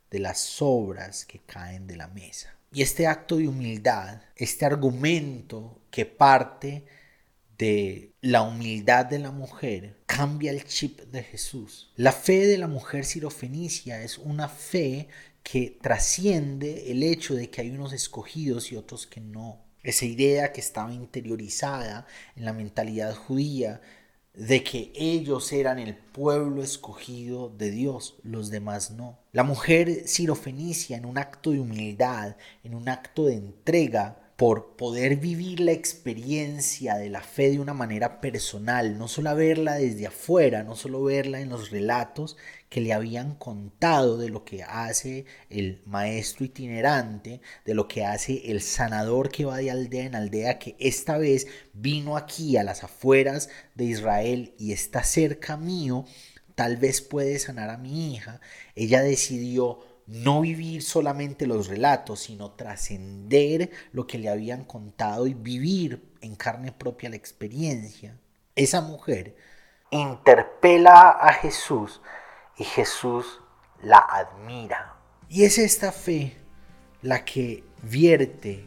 de 0.09 0.21
las 0.21 0.39
sobras 0.39 1.27
que 1.27 1.41
caen 1.41 1.89
de 1.89 1.97
la 1.97 2.07
mesa. 2.07 2.57
Y 2.73 2.83
este 2.83 3.09
acto 3.09 3.39
de 3.39 3.49
humildad, 3.49 4.23
este 4.37 4.65
argumento 4.67 5.83
que 5.91 6.07
parte 6.07 6.87
de 7.59 8.13
la 8.21 8.43
humildad 8.43 9.05
de 9.05 9.19
la 9.19 9.33
mujer, 9.33 9.99
cambia 10.07 10.53
el 10.53 10.65
chip 10.65 11.01
de 11.01 11.25
Jesús. 11.25 11.91
La 11.97 12.13
fe 12.13 12.47
de 12.47 12.57
la 12.57 12.69
mujer 12.69 13.05
sirofenicia 13.05 14.01
es 14.05 14.17
una 14.17 14.49
fe 14.49 15.09
que 15.43 15.77
trasciende 15.83 16.93
el 16.93 17.03
hecho 17.03 17.35
de 17.35 17.51
que 17.51 17.63
hay 17.63 17.71
unos 17.71 17.93
escogidos 17.93 18.71
y 18.71 18.77
otros 18.77 19.09
que 19.09 19.21
no. 19.21 19.61
Esa 19.83 20.05
idea 20.05 20.53
que 20.53 20.61
estaba 20.61 20.93
interiorizada 20.93 22.07
en 22.37 22.45
la 22.45 22.53
mentalidad 22.53 23.17
judía 23.17 23.81
de 24.35 24.63
que 24.63 24.93
ellos 24.95 25.53
eran 25.53 25.79
el 25.79 25.97
pueblo 25.97 26.63
escogido 26.63 27.49
de 27.49 27.71
Dios, 27.71 28.17
los 28.23 28.51
demás 28.51 28.91
no. 28.93 29.19
La 29.33 29.43
mujer 29.43 30.07
sirofenicia 30.07 30.97
en 30.97 31.07
un 31.07 31.19
acto 31.19 31.51
de 31.51 31.61
humildad, 31.61 32.37
en 32.63 32.75
un 32.75 32.89
acto 32.89 33.27
de 33.27 33.35
entrega, 33.35 34.28
por 34.39 34.77
poder 34.77 35.17
vivir 35.17 35.59
la 35.59 35.73
experiencia 35.73 36.95
de 36.95 37.11
la 37.11 37.23
fe 37.23 37.51
de 37.51 37.59
una 37.59 37.75
manera 37.75 38.21
personal, 38.21 38.97
no 38.97 39.09
solo 39.09 39.35
verla 39.35 39.75
desde 39.75 40.07
afuera, 40.07 40.63
no 40.63 40.77
solo 40.77 41.03
verla 41.03 41.41
en 41.41 41.49
los 41.49 41.73
relatos 41.73 42.37
que 42.69 42.81
le 42.81 42.93
habían 42.93 43.35
contado 43.35 44.17
de 44.17 44.29
lo 44.29 44.45
que 44.45 44.63
hace 44.63 45.25
el 45.51 45.83
maestro 45.87 46.45
itinerante, 46.45 47.41
de 47.65 47.75
lo 47.75 47.89
que 47.89 48.05
hace 48.05 48.53
el 48.53 48.63
sanador 48.63 49.33
que 49.33 49.45
va 49.45 49.57
de 49.57 49.73
aldea 49.73 50.05
en 50.05 50.15
aldea, 50.15 50.61
que 50.61 50.77
esta 50.79 51.19
vez 51.19 51.49
vino 51.73 52.17
aquí 52.17 52.57
a 52.57 52.63
las 52.63 52.85
afueras 52.85 53.49
de 53.75 53.87
Israel 53.87 54.55
y 54.57 54.71
está 54.71 55.03
cerca 55.03 55.57
mío, 55.57 56.05
tal 56.55 56.77
vez 56.77 57.01
puede 57.01 57.41
sanar 57.41 57.71
a 57.71 57.77
mi 57.77 58.15
hija. 58.15 58.41
Ella 58.77 59.03
decidió 59.03 59.81
no 60.09 60.41
vivir 60.41 60.83
solamente 60.83 61.47
los 61.47 61.69
relatos, 61.69 62.21
sino 62.21 62.53
trascender 62.53 63.71
lo 63.93 64.07
que 64.07 64.19
le 64.19 64.31
habían 64.31 64.65
contado 64.65 65.27
y 65.27 65.35
vivir 65.35 66.03
en 66.23 66.35
carne 66.35 66.73
propia 66.73 67.11
la 67.11 67.17
experiencia. 67.17 68.19
Esa 68.57 68.81
mujer 68.81 69.37
interpela 69.91 71.11
a 71.11 71.35
Jesús 71.35 72.01
y 72.57 72.65
Jesús 72.65 73.41
la 73.83 73.99
admira. 73.99 74.97
Y 75.29 75.45
es 75.45 75.59
esta 75.59 75.93
fe 75.93 76.37
la 77.03 77.27
que 77.27 77.63
vierte, 77.83 78.67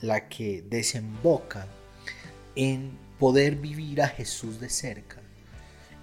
la 0.00 0.28
que 0.28 0.62
desemboca 0.62 1.66
en 2.56 2.98
poder 3.18 3.56
vivir 3.56 4.00
a 4.00 4.08
Jesús 4.08 4.58
de 4.58 4.70
cerca, 4.70 5.20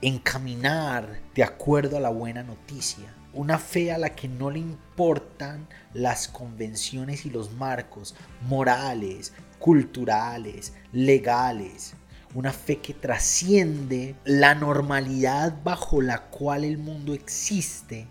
en 0.02 0.20
caminar 0.20 1.22
de 1.34 1.44
acuerdo 1.44 1.98
a 1.98 2.02
la 2.02 2.10
buena 2.10 2.44
noticia 2.44 3.16
una 3.36 3.60
fe 3.60 3.92
a 3.92 3.98
la 3.98 4.16
que 4.16 4.30
no 4.30 4.50
le 4.50 4.60
importan 4.60 5.68
las 5.94 6.30
convenciones 6.30 7.26
y 7.26 7.30
los 7.30 7.52
marcos 7.52 8.16
morales, 8.48 9.34
culturales, 9.60 10.74
legales. 10.94 11.94
Una 12.34 12.54
fe 12.54 12.78
que 12.78 12.94
trasciende 12.94 14.16
la 14.24 14.56
normalidad 14.56 15.62
bajo 15.64 16.02
la 16.02 16.24
cual 16.24 16.64
el 16.64 16.78
mundo 16.78 17.14
existe 17.14 18.08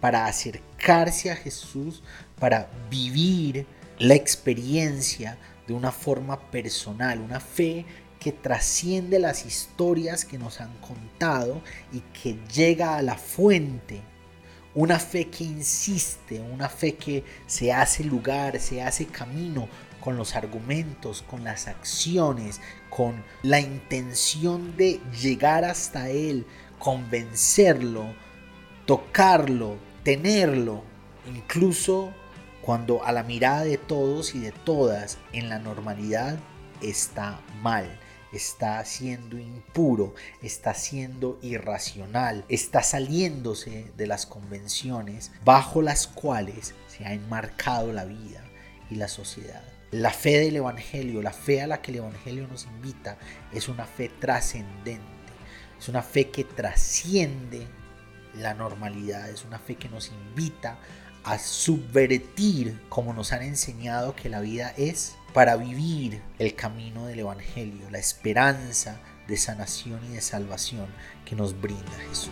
para 0.00 0.26
acercarse 0.26 1.30
a 1.30 1.36
Jesús, 1.36 2.02
para 2.38 2.68
vivir 2.88 3.66
la 3.98 4.14
experiencia 4.14 5.38
de 5.66 5.74
una 5.74 5.92
forma 5.92 6.50
personal, 6.50 7.20
una 7.20 7.40
fe 7.40 7.84
que 8.20 8.30
trasciende 8.30 9.18
las 9.18 9.44
historias 9.44 10.24
que 10.24 10.38
nos 10.38 10.60
han 10.60 10.76
contado 10.78 11.60
y 11.92 12.00
que 12.00 12.38
llega 12.52 12.96
a 12.96 13.02
la 13.02 13.16
fuente 13.16 14.02
una 14.74 14.98
fe 14.98 15.28
que 15.28 15.44
insiste, 15.44 16.40
una 16.40 16.68
fe 16.68 16.94
que 16.94 17.24
se 17.46 17.72
hace 17.72 18.04
lugar, 18.04 18.58
se 18.58 18.82
hace 18.82 19.06
camino 19.06 19.68
con 20.00 20.16
los 20.16 20.34
argumentos, 20.34 21.22
con 21.22 21.44
las 21.44 21.68
acciones, 21.68 22.60
con 22.90 23.22
la 23.42 23.60
intención 23.60 24.76
de 24.76 25.00
llegar 25.20 25.64
hasta 25.64 26.08
Él, 26.08 26.46
convencerlo, 26.78 28.14
tocarlo, 28.86 29.76
tenerlo, 30.02 30.82
incluso 31.32 32.12
cuando 32.62 33.04
a 33.04 33.12
la 33.12 33.22
mirada 33.22 33.64
de 33.64 33.78
todos 33.78 34.34
y 34.34 34.40
de 34.40 34.52
todas 34.52 35.18
en 35.32 35.48
la 35.48 35.58
normalidad 35.58 36.38
está 36.80 37.40
mal 37.60 37.98
está 38.32 38.84
siendo 38.84 39.38
impuro, 39.38 40.14
está 40.42 40.74
siendo 40.74 41.38
irracional, 41.42 42.44
está 42.48 42.82
saliéndose 42.82 43.92
de 43.96 44.06
las 44.06 44.26
convenciones 44.26 45.30
bajo 45.44 45.82
las 45.82 46.06
cuales 46.06 46.74
se 46.88 47.04
ha 47.04 47.12
enmarcado 47.12 47.92
la 47.92 48.04
vida 48.04 48.44
y 48.90 48.96
la 48.96 49.08
sociedad. 49.08 49.62
La 49.90 50.10
fe 50.10 50.38
del 50.38 50.56
Evangelio, 50.56 51.20
la 51.20 51.32
fe 51.32 51.60
a 51.60 51.66
la 51.66 51.82
que 51.82 51.90
el 51.90 51.98
Evangelio 51.98 52.48
nos 52.48 52.64
invita, 52.64 53.18
es 53.52 53.68
una 53.68 53.84
fe 53.84 54.08
trascendente, 54.08 55.02
es 55.78 55.88
una 55.88 56.02
fe 56.02 56.30
que 56.30 56.44
trasciende 56.44 57.66
la 58.34 58.54
normalidad, 58.54 59.28
es 59.28 59.44
una 59.44 59.58
fe 59.58 59.76
que 59.76 59.90
nos 59.90 60.10
invita 60.10 60.78
a 61.24 61.38
subvertir 61.38 62.80
como 62.88 63.12
nos 63.12 63.32
han 63.32 63.42
enseñado 63.42 64.16
que 64.16 64.28
la 64.28 64.40
vida 64.40 64.72
es 64.76 65.14
para 65.32 65.56
vivir 65.56 66.22
el 66.38 66.54
camino 66.54 67.06
del 67.06 67.20
Evangelio, 67.20 67.88
la 67.90 67.98
esperanza 67.98 69.00
de 69.28 69.36
sanación 69.36 70.00
y 70.10 70.14
de 70.14 70.20
salvación 70.20 70.86
que 71.24 71.34
nos 71.34 71.58
brinda 71.60 71.92
Jesús. 72.08 72.30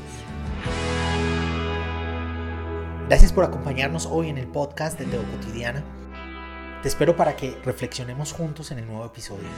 Gracias 3.08 3.32
por 3.32 3.44
acompañarnos 3.44 4.06
hoy 4.06 4.28
en 4.28 4.38
el 4.38 4.46
podcast 4.46 4.98
de 4.98 5.06
Teo 5.06 5.22
Cotidiana. 5.32 5.82
Te 6.82 6.88
espero 6.88 7.16
para 7.16 7.36
que 7.36 7.56
reflexionemos 7.64 8.32
juntos 8.32 8.70
en 8.70 8.78
el 8.78 8.86
nuevo 8.86 9.06
episodio. 9.06 9.48